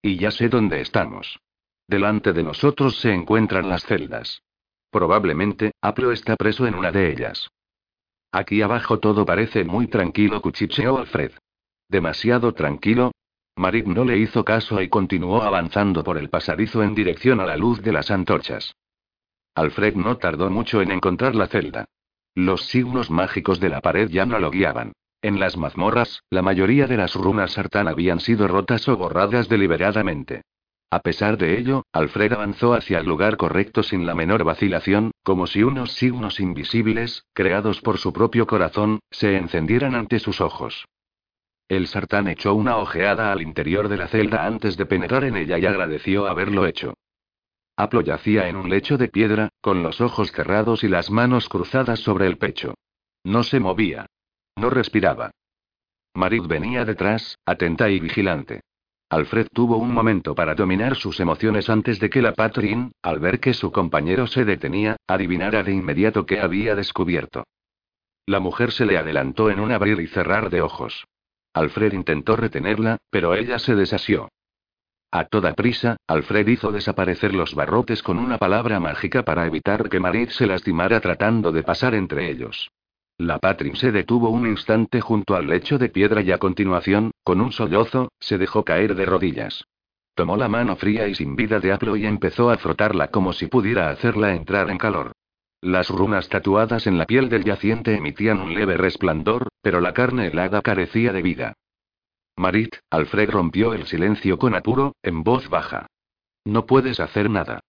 [0.00, 1.38] Y ya sé dónde estamos.
[1.86, 4.42] Delante de nosotros se encuentran las celdas.
[4.90, 7.48] Probablemente, Aplo está preso en una de ellas.
[8.30, 11.32] Aquí abajo todo parece muy tranquilo, cuchicheó Alfred.
[11.88, 13.12] Demasiado tranquilo.
[13.56, 17.56] Marit no le hizo caso y continuó avanzando por el pasadizo en dirección a la
[17.56, 18.74] luz de las antorchas.
[19.54, 21.84] Alfred no tardó mucho en encontrar la celda.
[22.34, 24.92] Los signos mágicos de la pared ya no lo guiaban.
[25.22, 30.42] En las mazmorras, la mayoría de las runas sartán habían sido rotas o borradas deliberadamente.
[30.90, 35.46] A pesar de ello, Alfred avanzó hacia el lugar correcto sin la menor vacilación, como
[35.46, 40.86] si unos signos invisibles, creados por su propio corazón, se encendieran ante sus ojos.
[41.68, 45.56] El sartán echó una ojeada al interior de la celda antes de penetrar en ella
[45.56, 46.94] y agradeció haberlo hecho.
[47.76, 52.00] Aplo yacía en un lecho de piedra, con los ojos cerrados y las manos cruzadas
[52.00, 52.74] sobre el pecho.
[53.24, 54.06] No se movía.
[54.56, 55.30] No respiraba.
[56.14, 58.60] Marit venía detrás, atenta y vigilante.
[59.08, 63.40] Alfred tuvo un momento para dominar sus emociones antes de que la Patrin, al ver
[63.40, 67.44] que su compañero se detenía, adivinara de inmediato qué había descubierto.
[68.24, 71.04] La mujer se le adelantó en un abrir y cerrar de ojos.
[71.52, 74.28] Alfred intentó retenerla, pero ella se desasió.
[75.10, 80.00] A toda prisa, Alfred hizo desaparecer los barrotes con una palabra mágica para evitar que
[80.00, 82.70] Marit se lastimara tratando de pasar entre ellos.
[83.22, 87.40] La Patrin se detuvo un instante junto al lecho de piedra y a continuación, con
[87.40, 89.64] un sollozo, se dejó caer de rodillas.
[90.16, 93.46] Tomó la mano fría y sin vida de Aplo y empezó a frotarla como si
[93.46, 95.12] pudiera hacerla entrar en calor.
[95.60, 100.26] Las runas tatuadas en la piel del yaciente emitían un leve resplandor, pero la carne
[100.26, 101.52] helada carecía de vida.
[102.36, 105.86] Marit, Alfred rompió el silencio con apuro, en voz baja.
[106.44, 107.60] No puedes hacer nada.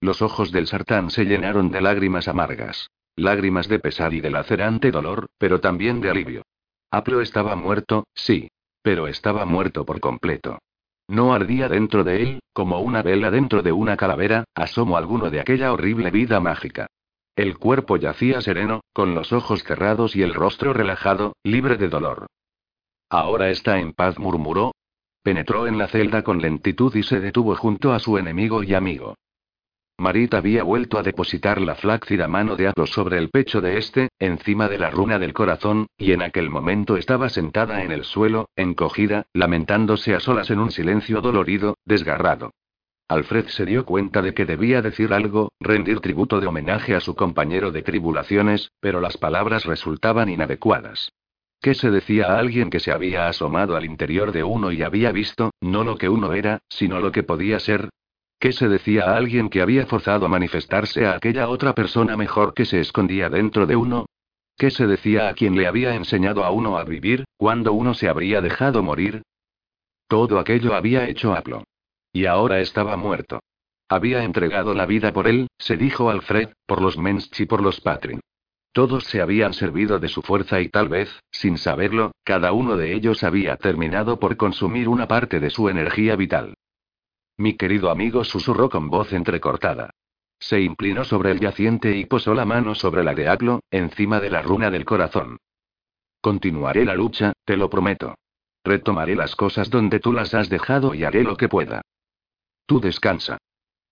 [0.00, 2.88] Los ojos del sartán se llenaron de lágrimas amargas.
[3.20, 6.42] Lágrimas de pesar y de lacerante dolor, pero también de alivio.
[6.90, 8.48] Aplo estaba muerto, sí.
[8.80, 10.58] Pero estaba muerto por completo.
[11.06, 15.38] No ardía dentro de él, como una vela dentro de una calavera, asomo alguno de
[15.38, 16.86] aquella horrible vida mágica.
[17.36, 22.26] El cuerpo yacía sereno, con los ojos cerrados y el rostro relajado, libre de dolor.
[23.10, 24.72] Ahora está en paz, murmuró.
[25.22, 29.14] Penetró en la celda con lentitud y se detuvo junto a su enemigo y amigo.
[30.00, 34.08] Marit había vuelto a depositar la flácida mano de Aplo sobre el pecho de este,
[34.18, 38.48] encima de la runa del corazón, y en aquel momento estaba sentada en el suelo,
[38.56, 42.52] encogida, lamentándose a solas en un silencio dolorido, desgarrado.
[43.08, 47.14] Alfred se dio cuenta de que debía decir algo, rendir tributo de homenaje a su
[47.14, 51.12] compañero de tribulaciones, pero las palabras resultaban inadecuadas.
[51.60, 55.12] ¿Qué se decía a alguien que se había asomado al interior de uno y había
[55.12, 57.90] visto, no lo que uno era, sino lo que podía ser?
[58.40, 62.54] ¿Qué se decía a alguien que había forzado a manifestarse a aquella otra persona mejor
[62.54, 64.06] que se escondía dentro de uno?
[64.56, 68.08] ¿Qué se decía a quien le había enseñado a uno a vivir, cuando uno se
[68.08, 69.20] habría dejado morir?
[70.08, 71.64] Todo aquello había hecho Aplo.
[72.14, 73.40] Y ahora estaba muerto.
[73.90, 77.82] Había entregado la vida por él, se dijo Alfred, por los Mensch y por los
[77.82, 78.20] Patrin.
[78.72, 82.94] Todos se habían servido de su fuerza y tal vez, sin saberlo, cada uno de
[82.94, 86.54] ellos había terminado por consumir una parte de su energía vital.
[87.40, 89.94] Mi querido amigo susurró con voz entrecortada.
[90.38, 94.28] Se inclinó sobre el yaciente y posó la mano sobre la de Aglo, encima de
[94.28, 95.38] la runa del corazón.
[96.20, 98.14] Continuaré la lucha, te lo prometo.
[98.62, 101.80] Retomaré las cosas donde tú las has dejado y haré lo que pueda.
[102.66, 103.38] Tú descansa.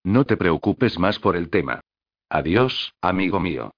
[0.05, 1.81] No te preocupes más por el tema.
[2.29, 3.71] Adiós, amigo mío.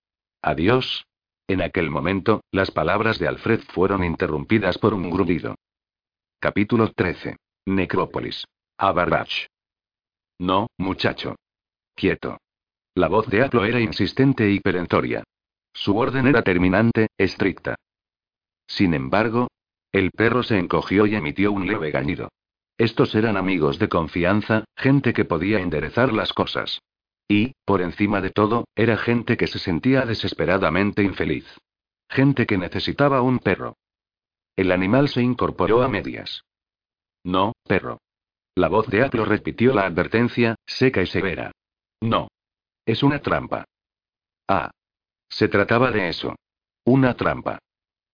[0.43, 1.07] Adiós.
[1.47, 5.55] En aquel momento, las palabras de Alfred fueron interrumpidas por un grudido.
[6.41, 7.37] Capítulo 13.
[7.66, 8.45] Necrópolis.
[8.77, 9.47] Abarrach.
[10.41, 11.36] No, muchacho.
[11.95, 12.38] Quieto.
[12.95, 15.22] La voz de Aplo era insistente y perentoria.
[15.74, 17.76] Su orden era terminante, estricta.
[18.66, 19.49] Sin embargo,
[19.93, 22.30] el perro se encogió y emitió un leve gañido.
[22.78, 26.80] Estos eran amigos de confianza, gente que podía enderezar las cosas.
[27.28, 31.45] Y, por encima de todo, era gente que se sentía desesperadamente infeliz.
[32.09, 33.76] Gente que necesitaba un perro.
[34.57, 36.45] El animal se incorporó a medias.
[37.24, 37.99] No, perro.
[38.61, 41.51] La voz de Aplo repitió la advertencia, seca y severa.
[42.03, 42.29] No.
[42.85, 43.65] Es una trampa.
[44.47, 44.71] Ah.
[45.31, 46.37] Se trataba de eso.
[46.85, 47.59] Una trampa.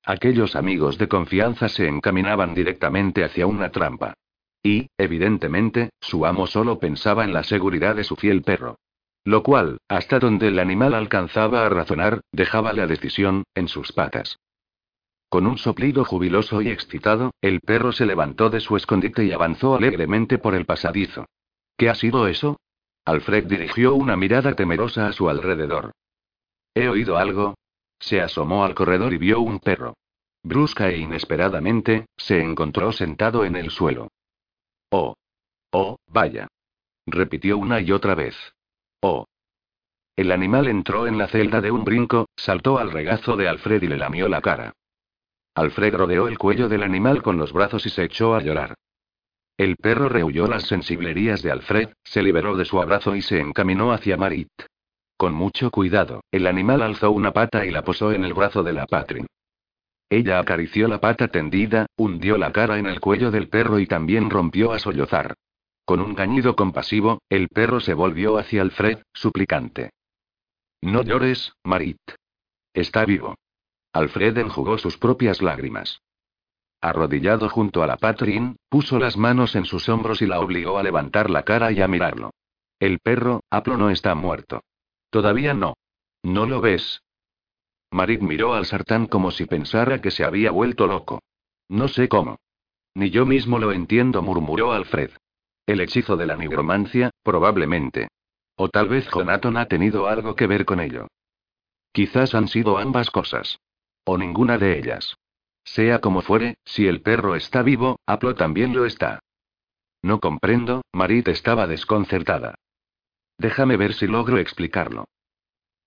[0.05, 4.15] Aquellos amigos de confianza se encaminaban directamente hacia una trampa.
[4.63, 8.79] Y, evidentemente, su amo solo pensaba en la seguridad de su fiel perro.
[9.25, 14.39] Lo cual, hasta donde el animal alcanzaba a razonar, dejaba la decisión, en sus patas.
[15.29, 19.75] Con un soplido jubiloso y excitado, el perro se levantó de su escondite y avanzó
[19.75, 21.27] alegremente por el pasadizo.
[21.77, 22.59] ¿Qué ha sido eso?
[23.05, 25.93] Alfred dirigió una mirada temerosa a su alrededor.
[26.75, 27.55] He oído algo.
[27.99, 29.95] Se asomó al corredor y vio un perro.
[30.43, 34.09] Brusca e inesperadamente, se encontró sentado en el suelo.
[34.91, 35.15] Oh.
[35.73, 36.47] Oh, vaya.
[37.07, 38.37] Repitió una y otra vez.
[39.01, 39.27] Oh.
[40.15, 43.89] El animal entró en la celda de un brinco, saltó al regazo de Alfred y
[43.89, 44.73] le lamió la cara.
[45.57, 48.75] Alfred rodeó el cuello del animal con los brazos y se echó a llorar.
[49.57, 53.91] El perro rehuyó las sensiblerías de Alfred, se liberó de su abrazo y se encaminó
[53.91, 54.51] hacia Marit.
[55.17, 58.75] Con mucho cuidado, el animal alzó una pata y la posó en el brazo de
[58.75, 59.27] la Patrin.
[60.11, 64.29] Ella acarició la pata tendida, hundió la cara en el cuello del perro y también
[64.29, 65.35] rompió a sollozar.
[65.87, 69.91] Con un gañido compasivo, el perro se volvió hacia Alfred, suplicante.
[70.83, 72.01] No llores, Marit.
[72.75, 73.37] Está vivo.
[73.97, 76.03] Alfred enjugó sus propias lágrimas.
[76.83, 80.83] Arrodillado junto a la Patrin, puso las manos en sus hombros y la obligó a
[80.83, 82.31] levantar la cara y a mirarlo.
[82.79, 84.63] El perro, Aplo no está muerto.
[85.09, 85.79] Todavía no.
[86.23, 87.01] ¿No lo ves?
[87.91, 91.23] Marit miró al sartán como si pensara que se había vuelto loco.
[91.71, 92.37] No sé cómo.
[92.95, 95.13] Ni yo mismo lo entiendo, murmuró Alfred.
[95.65, 98.09] El hechizo de la nigromancia, probablemente.
[98.57, 101.09] O tal vez Jonaton ha tenido algo que ver con ello.
[101.93, 103.59] Quizás han sido ambas cosas.
[104.09, 105.17] O ninguna de ellas.
[105.65, 109.19] Sea como fuere, si el perro está vivo, Aplo también lo está.
[110.01, 112.55] No comprendo, Marit estaba desconcertada.
[113.37, 115.07] Déjame ver si logro explicarlo.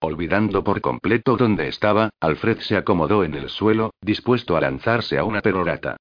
[0.02, 5.24] Olvidando por completo dónde estaba, Alfred se acomodó en el suelo, dispuesto a lanzarse a
[5.24, 5.96] una perorata.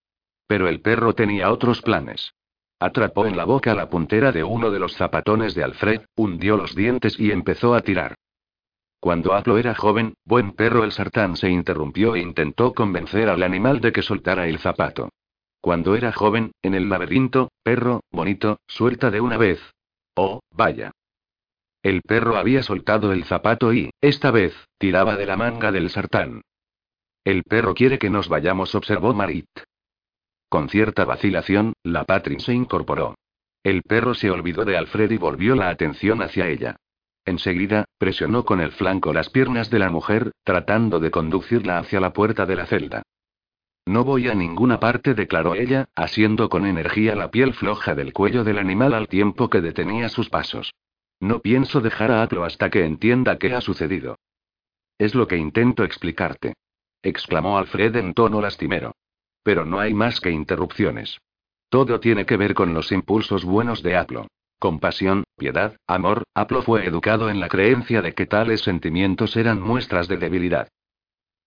[0.49, 2.33] Pero el perro tenía otros planes.
[2.81, 6.75] Atrapó en la boca la puntera de uno de los zapatones de Alfred, hundió los
[6.75, 8.17] dientes y empezó a tirar.
[9.01, 13.81] Cuando Aplo era joven, buen perro el sartán se interrumpió e intentó convencer al animal
[13.81, 15.11] de que soltara el zapato.
[15.61, 19.61] Cuando era joven, en el laberinto, perro, bonito, suelta de una vez.
[20.15, 20.93] Oh, vaya.
[21.83, 26.43] El perro había soltado el zapato y, esta vez, tiraba de la manga del sartán.
[27.25, 29.49] El perro quiere que nos vayamos, observó Marit.
[30.49, 33.15] Con cierta vacilación, la Patrin se incorporó.
[33.63, 36.77] El perro se olvidó de Alfred y volvió la atención hacia ella.
[37.29, 42.15] Enseguida, presionó con el flanco las piernas de la mujer, tratando de conducirla hacia la
[42.15, 43.03] puerta de la celda.
[43.85, 48.45] No voy a ninguna parte, declaró ella, asiendo con energía la piel floja del cuello
[48.45, 50.73] del animal al tiempo que detenía sus pasos.
[51.21, 54.17] No pienso dejar a Atlo hasta que entienda qué ha sucedido.
[54.97, 56.55] Es lo que intento explicarte.
[57.03, 58.95] exclamó Alfred en tono lastimero.
[59.43, 61.19] Pero no hay más que interrupciones.
[61.69, 64.29] Todo tiene que ver con los impulsos buenos de Aplo.
[64.59, 70.09] Compasión, piedad, amor, Aplo fue educado en la creencia de que tales sentimientos eran muestras
[70.09, 70.69] de debilidad.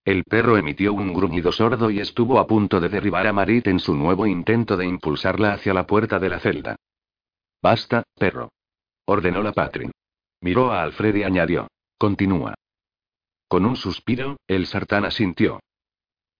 [0.06, 3.80] El perro emitió un gruñido sordo y estuvo a punto de derribar a Marit en
[3.80, 6.76] su nuevo intento de impulsarla hacia la puerta de la celda.
[7.62, 8.50] Basta, perro.
[9.06, 9.92] Ordenó la Patrin.
[10.40, 11.68] Miró a Alfred y añadió.
[11.98, 12.56] Continúa.
[13.48, 15.60] Con un suspiro, el sartán asintió.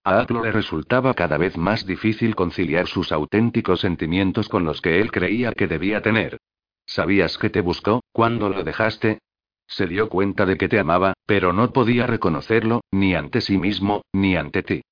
[0.04, 5.00] A Aplo le resultaba cada vez más difícil conciliar sus auténticos sentimientos con los que
[5.00, 6.38] él creía que debía tener.
[6.86, 9.18] ¿Sabías que te buscó, cuando lo dejaste?
[9.66, 14.02] Se dio cuenta de que te amaba, pero no podía reconocerlo, ni ante sí mismo,
[14.12, 14.82] ni ante ti.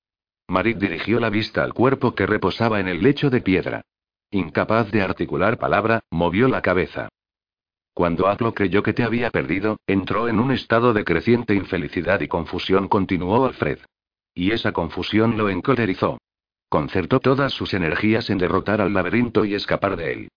[0.49, 3.83] Marit dirigió la vista al cuerpo que reposaba en el lecho de piedra.
[4.31, 7.09] Incapaz de articular palabra, movió la cabeza.
[7.93, 12.29] Cuando Aplo creyó que te había perdido, entró en un estado de creciente infelicidad y
[12.29, 13.81] confusión, continuó Alfred.
[14.35, 16.19] Y esa confusión lo encolerizó.
[16.69, 20.29] Concertó todas sus energías en derrotar al laberinto y escapar de él.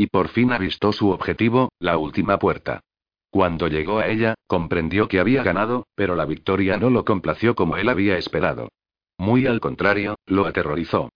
[0.00, 2.80] Y por fin avistó su objetivo, la última puerta.
[3.28, 7.76] Cuando llegó a ella, comprendió que había ganado, pero la victoria no lo complació como
[7.76, 8.70] él había esperado.
[9.18, 11.10] Muy al contrario, lo aterrorizó.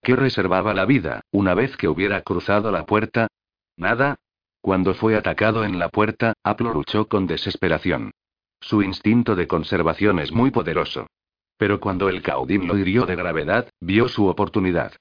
[0.00, 3.26] ¿Qué reservaba la vida, una vez que hubiera cruzado la puerta?
[3.76, 4.16] Nada.
[4.62, 8.12] Cuando fue atacado en la puerta, Aplo luchó con desesperación.
[8.58, 11.08] Su instinto de conservación es muy poderoso.
[11.58, 14.94] Pero cuando el caudín lo hirió de gravedad, vio su oportunidad.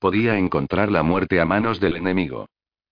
[0.00, 2.46] Podía encontrar la muerte a manos del enemigo.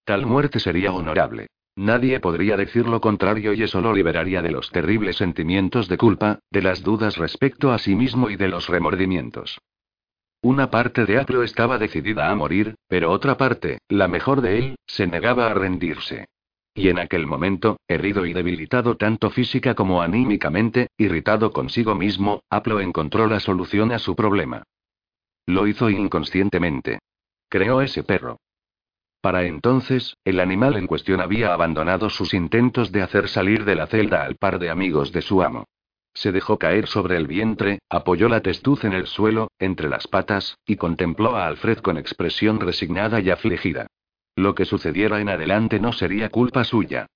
[0.04, 1.46] Tal muerte sería honorable.
[1.74, 6.40] Nadie podría decir lo contrario y eso lo liberaría de los terribles sentimientos de culpa,
[6.50, 9.58] de las dudas respecto a sí mismo y de los remordimientos.
[10.42, 14.76] Una parte de Aplo estaba decidida a morir, pero otra parte, la mejor de él,
[14.86, 16.26] se negaba a rendirse.
[16.74, 22.80] Y en aquel momento, herido y debilitado tanto física como anímicamente, irritado consigo mismo, Aplo
[22.80, 24.62] encontró la solución a su problema.
[25.48, 26.98] Lo hizo inconscientemente.
[27.48, 28.36] Creó ese perro.
[29.22, 33.86] Para entonces, el animal en cuestión había abandonado sus intentos de hacer salir de la
[33.86, 35.64] celda al par de amigos de su amo.
[36.12, 40.58] Se dejó caer sobre el vientre, apoyó la testuz en el suelo, entre las patas,
[40.66, 43.86] y contempló a Alfred con expresión resignada y afligida.
[44.36, 47.06] Lo que sucediera en adelante no sería culpa suya.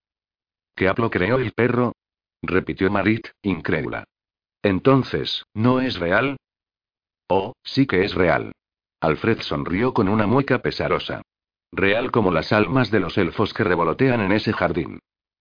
[0.74, 1.92] ¿Qué hablo creó el perro?
[2.40, 4.04] repitió Marit, incrédula.
[4.62, 6.38] Entonces, ¿no es real?
[7.34, 8.52] Oh, sí que es real.
[9.00, 11.22] Alfred sonrió con una mueca pesarosa.
[11.72, 14.98] Real como las almas de los elfos que revolotean en ese jardín.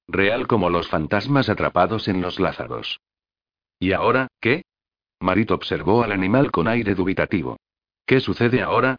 [0.08, 3.02] Real como los fantasmas atrapados en los lázaros.
[3.78, 4.62] ¿Y ahora, qué?
[5.20, 7.58] Marit observó al animal con aire dubitativo.
[8.06, 8.96] ¿Qué sucede ahora?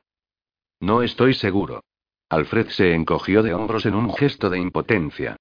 [0.78, 1.84] No estoy seguro.
[2.28, 5.36] Alfred se encogió de hombros en un gesto de impotencia.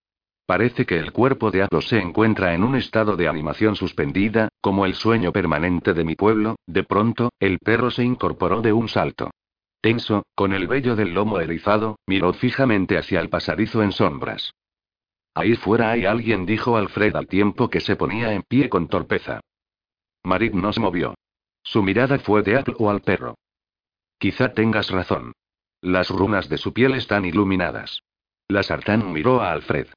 [0.45, 4.85] Parece que el cuerpo de Atos se encuentra en un estado de animación suspendida, como
[4.85, 6.55] el sueño permanente de mi pueblo.
[6.67, 9.31] De pronto, el perro se incorporó de un salto.
[9.81, 14.51] Tenso, con el vello del lomo erizado, miró fijamente hacia el pasadizo en sombras.
[15.33, 19.39] Ahí fuera hay alguien, dijo Alfred al tiempo que se ponía en pie con torpeza.
[20.23, 21.15] Marit no se movió.
[21.63, 23.35] Su mirada fue de Apple o al perro.
[24.19, 25.33] Quizá tengas razón.
[25.81, 28.01] Las runas de su piel están iluminadas.
[28.47, 29.87] La sartán miró a Alfred.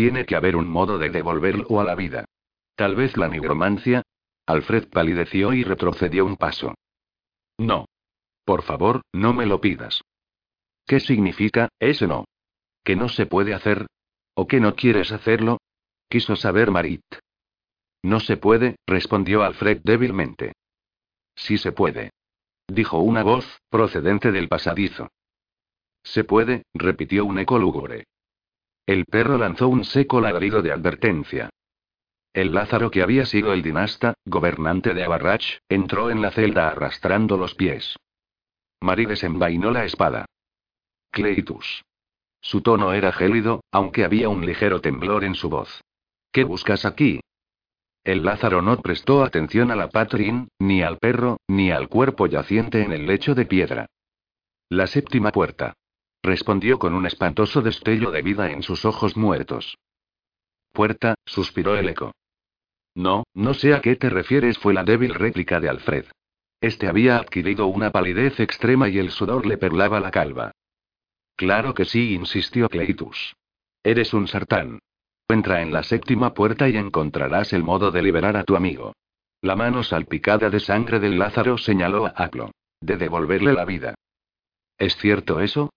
[0.00, 2.24] Tiene que haber un modo de devolverlo a la vida.
[2.74, 4.02] Tal vez la nigromancia.
[4.46, 6.74] Alfred palideció y retrocedió un paso.
[7.58, 7.84] No.
[8.46, 10.00] Por favor, no me lo pidas.
[10.86, 12.24] ¿Qué significa, ese no?
[12.82, 13.88] ¿Que no se puede hacer?
[14.32, 15.58] ¿O que no quieres hacerlo?
[16.08, 17.04] Quiso saber Marit.
[18.02, 20.54] No se puede, respondió Alfred débilmente.
[21.36, 22.08] Sí se puede.
[22.68, 25.10] Dijo una voz, procedente del pasadizo.
[26.02, 28.06] Se puede, repitió un eco lúgubre.
[28.90, 31.48] El perro lanzó un seco ladrido de advertencia.
[32.32, 37.36] El Lázaro que había sido el dinasta, gobernante de Abarrach, entró en la celda arrastrando
[37.36, 37.94] los pies.
[38.80, 40.26] Marie desenvainó la espada.
[41.12, 41.84] Cleitus.
[42.40, 45.84] Su tono era gélido, aunque había un ligero temblor en su voz.
[46.32, 47.20] ¿Qué buscas aquí?
[48.02, 52.82] El Lázaro no prestó atención a la Patrin, ni al perro, ni al cuerpo yaciente
[52.82, 53.86] en el lecho de piedra.
[54.68, 55.74] La séptima puerta.
[56.22, 59.78] Respondió con un espantoso destello de vida en sus ojos muertos.
[60.72, 62.12] Puerta, suspiró el eco.
[62.94, 66.06] No, no sé a qué te refieres, fue la débil réplica de Alfred.
[66.60, 70.52] Este había adquirido una palidez extrema y el sudor le perlaba la calva.
[71.36, 73.34] Claro que sí, insistió Cleitus.
[73.82, 74.80] Eres un sartán.
[75.26, 78.92] Entra en la séptima puerta y encontrarás el modo de liberar a tu amigo.
[79.40, 82.50] La mano salpicada de sangre del Lázaro señaló a Aplo.
[82.82, 83.94] De devolverle la vida.
[84.76, 85.70] ¿Es cierto eso?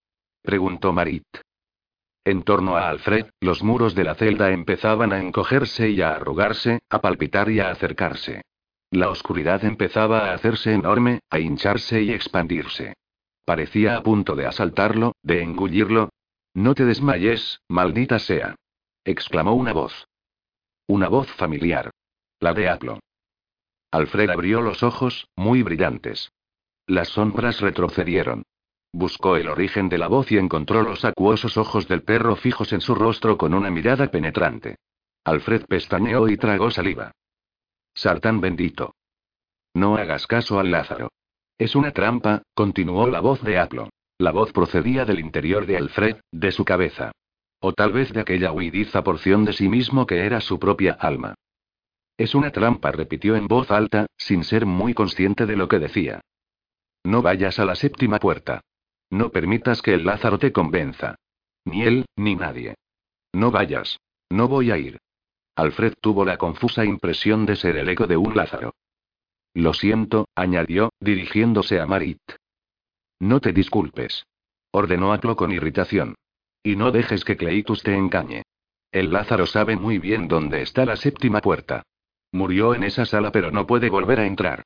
[0.44, 1.26] Preguntó Marit.
[2.26, 6.80] En torno a Alfred, los muros de la celda empezaban a encogerse y a arrugarse,
[6.90, 8.44] a palpitar y a acercarse.
[8.92, 12.94] La oscuridad empezaba a hacerse enorme, a hincharse y expandirse.
[13.44, 16.10] Parecía a punto de asaltarlo, de engullirlo.
[16.54, 18.56] No te desmayes, maldita sea.
[19.04, 20.08] exclamó una voz.
[20.88, 21.90] Una voz familiar.
[22.40, 23.00] La de Aplo.
[23.92, 26.32] Alfred abrió los ojos, muy brillantes.
[26.88, 28.44] Las sombras retrocedieron.
[28.96, 32.82] Buscó el origen de la voz y encontró los acuosos ojos del perro fijos en
[32.82, 34.76] su rostro con una mirada penetrante.
[35.26, 37.12] Alfred pestañeó y tragó saliva.
[37.96, 38.94] Sartán bendito.
[39.74, 41.10] No hagas caso al Lázaro.
[41.58, 43.90] Es una trampa, continuó la voz de Aplo.
[44.20, 47.12] La voz procedía del interior de Alfred, de su cabeza.
[47.62, 51.34] O tal vez de aquella huidiza porción de sí mismo que era su propia alma.
[52.16, 56.22] Es una trampa, repitió en voz alta, sin ser muy consciente de lo que decía.
[57.04, 58.62] No vayas a la séptima puerta.
[59.14, 61.20] No permitas que el Lázaro te convenza.
[61.66, 62.74] Ni él, ni nadie.
[63.32, 64.00] No vayas.
[64.32, 64.98] No voy a ir.
[65.56, 68.74] Alfred tuvo la confusa impresión de ser el eco de un Lázaro.
[69.54, 72.24] Lo siento, añadió, dirigiéndose a Marit.
[73.20, 74.26] No te disculpes.
[74.72, 76.16] Ordenó Aplo con irritación.
[76.64, 78.42] Y no dejes que Cleitus te engañe.
[78.92, 81.84] El Lázaro sabe muy bien dónde está la séptima puerta.
[82.32, 84.64] Murió en esa sala pero no puede volver a entrar.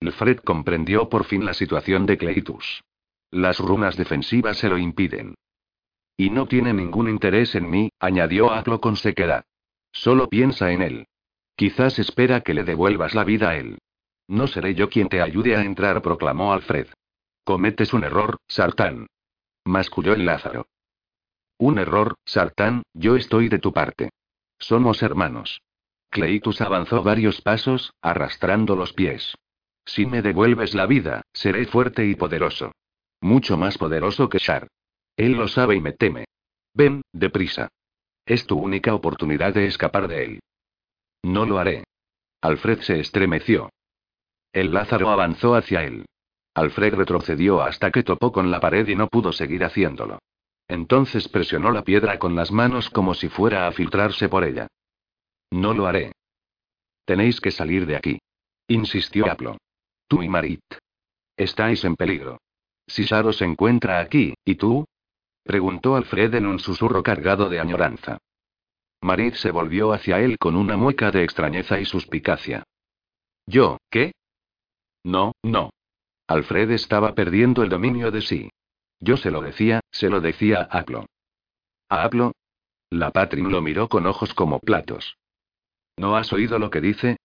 [0.00, 2.82] Alfred comprendió por fin la situación de Cleitus.
[3.30, 5.34] Las runas defensivas se lo impiden.
[6.16, 9.44] Y no tiene ningún interés en mí, añadió Aplo con sequedad.
[9.92, 11.06] Solo piensa en él.
[11.56, 13.78] Quizás espera que le devuelvas la vida a él.
[14.28, 16.88] No seré yo quien te ayude a entrar, proclamó Alfred.
[17.44, 19.06] Cometes un error, Sartán.
[19.64, 20.66] Masculló el Lázaro.
[21.58, 24.10] Un error, Sartán, yo estoy de tu parte.
[24.58, 25.62] Somos hermanos.
[26.10, 29.34] Cleitus avanzó varios pasos, arrastrando los pies.
[29.84, 32.72] Si me devuelves la vida, seré fuerte y poderoso.
[33.20, 34.68] Mucho más poderoso que Shar.
[35.16, 36.26] Él lo sabe y me teme.
[36.74, 37.68] Ven, deprisa.
[38.24, 40.40] Es tu única oportunidad de escapar de él.
[41.22, 41.84] No lo haré.
[42.40, 43.70] Alfred se estremeció.
[44.52, 46.06] El Lázaro avanzó hacia él.
[46.54, 50.18] Alfred retrocedió hasta que topó con la pared y no pudo seguir haciéndolo.
[50.68, 54.68] Entonces presionó la piedra con las manos como si fuera a filtrarse por ella.
[55.50, 56.12] No lo haré.
[57.04, 58.18] Tenéis que salir de aquí.
[58.68, 59.56] Insistió Aplo.
[60.06, 60.62] Tú y Marit.
[61.36, 62.38] Estáis en peligro.
[62.88, 64.86] Si Saro se encuentra aquí, ¿y tú?
[65.44, 68.18] Preguntó Alfred en un susurro cargado de añoranza.
[69.00, 72.64] Marit se volvió hacia él con una mueca de extrañeza y suspicacia.
[73.46, 74.12] ¿Yo, qué?
[75.04, 75.70] No, no.
[76.26, 78.50] Alfred estaba perdiendo el dominio de sí.
[79.00, 81.06] Yo se lo decía, se lo decía a Aplo.
[81.88, 82.32] ¿A Aplo?
[82.90, 85.16] La Patrin lo miró con ojos como platos.
[85.96, 87.16] ¿No has oído lo que dice?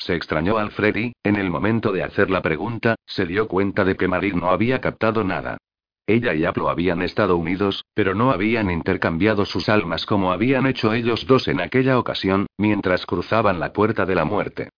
[0.00, 3.96] Se extrañó Alfred y, en el momento de hacer la pregunta, se dio cuenta de
[3.96, 5.58] que Marit no había captado nada.
[6.06, 10.94] Ella y Aplo habían estado unidos, pero no habían intercambiado sus almas como habían hecho
[10.94, 14.70] ellos dos en aquella ocasión, mientras cruzaban la puerta de la muerte.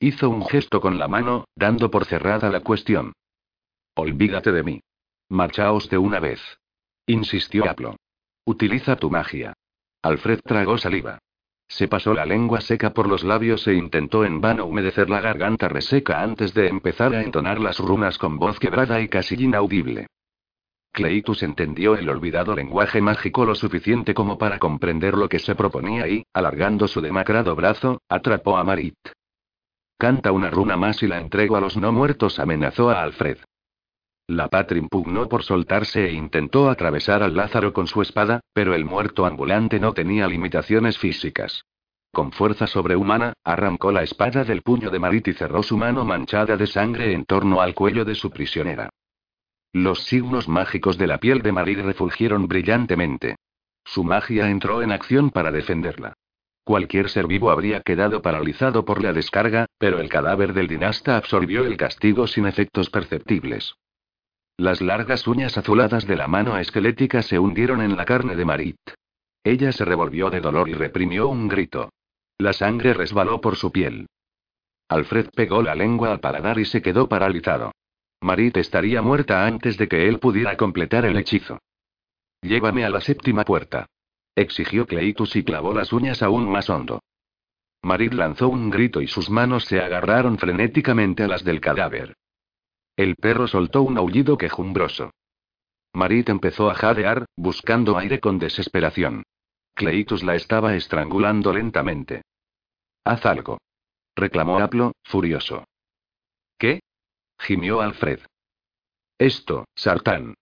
[0.00, 3.12] Hizo un gesto con la mano, dando por cerrada la cuestión.
[3.96, 4.80] Olvídate de mí.
[5.28, 6.40] Marchaos de una vez.
[7.06, 7.96] Insistió Aplo.
[8.46, 9.52] Utiliza tu magia.
[10.00, 11.18] Alfred tragó saliva.
[11.68, 15.68] Se pasó la lengua seca por los labios e intentó en vano humedecer la garganta
[15.68, 20.06] reseca antes de empezar a entonar las runas con voz quebrada y casi inaudible.
[20.92, 26.08] Cleitus entendió el olvidado lenguaje mágico lo suficiente como para comprender lo que se proponía
[26.08, 28.96] y, alargando su demacrado brazo, atrapó a Marit.
[29.98, 33.38] Canta una runa más y la entrego a los no muertos, amenazó a Alfred.
[34.28, 38.84] La Patrin pugnó por soltarse e intentó atravesar al Lázaro con su espada, pero el
[38.84, 41.64] muerto ambulante no tenía limitaciones físicas.
[42.12, 46.58] Con fuerza sobrehumana, arrancó la espada del puño de Marit y cerró su mano manchada
[46.58, 48.90] de sangre en torno al cuello de su prisionera.
[49.72, 53.36] Los signos mágicos de la piel de Marit refulgieron brillantemente.
[53.82, 56.12] Su magia entró en acción para defenderla.
[56.64, 61.64] Cualquier ser vivo habría quedado paralizado por la descarga, pero el cadáver del dinasta absorbió
[61.64, 63.74] el castigo sin efectos perceptibles.
[64.58, 68.76] Las largas uñas azuladas de la mano esquelética se hundieron en la carne de Marit.
[69.44, 71.90] Ella se revolvió de dolor y reprimió un grito.
[72.38, 74.08] La sangre resbaló por su piel.
[74.88, 77.70] Alfred pegó la lengua al paladar y se quedó paralizado.
[78.20, 81.60] Marit estaría muerta antes de que él pudiera completar el hechizo.
[82.42, 83.86] Llévame a la séptima puerta.
[84.34, 87.00] Exigió Cleitus y clavó las uñas aún más hondo.
[87.82, 92.16] Marit lanzó un grito y sus manos se agarraron frenéticamente a las del cadáver.
[92.98, 95.12] El perro soltó un aullido quejumbroso.
[95.92, 99.22] Marit empezó a jadear, buscando aire con desesperación.
[99.74, 102.22] Cleitus la estaba estrangulando lentamente.
[103.04, 103.58] Haz algo.
[104.16, 105.62] Reclamó Aplo, furioso.
[106.58, 106.80] ¿Qué?
[107.38, 108.18] gimió Alfred.
[109.16, 110.34] Esto, Sartán.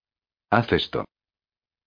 [0.49, 1.05] Haz esto.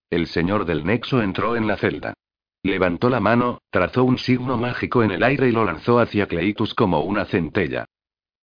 [0.08, 2.14] El señor del nexo entró en la celda.
[2.62, 6.74] Levantó la mano, trazó un signo mágico en el aire y lo lanzó hacia Cleitus
[6.74, 7.86] como una centella.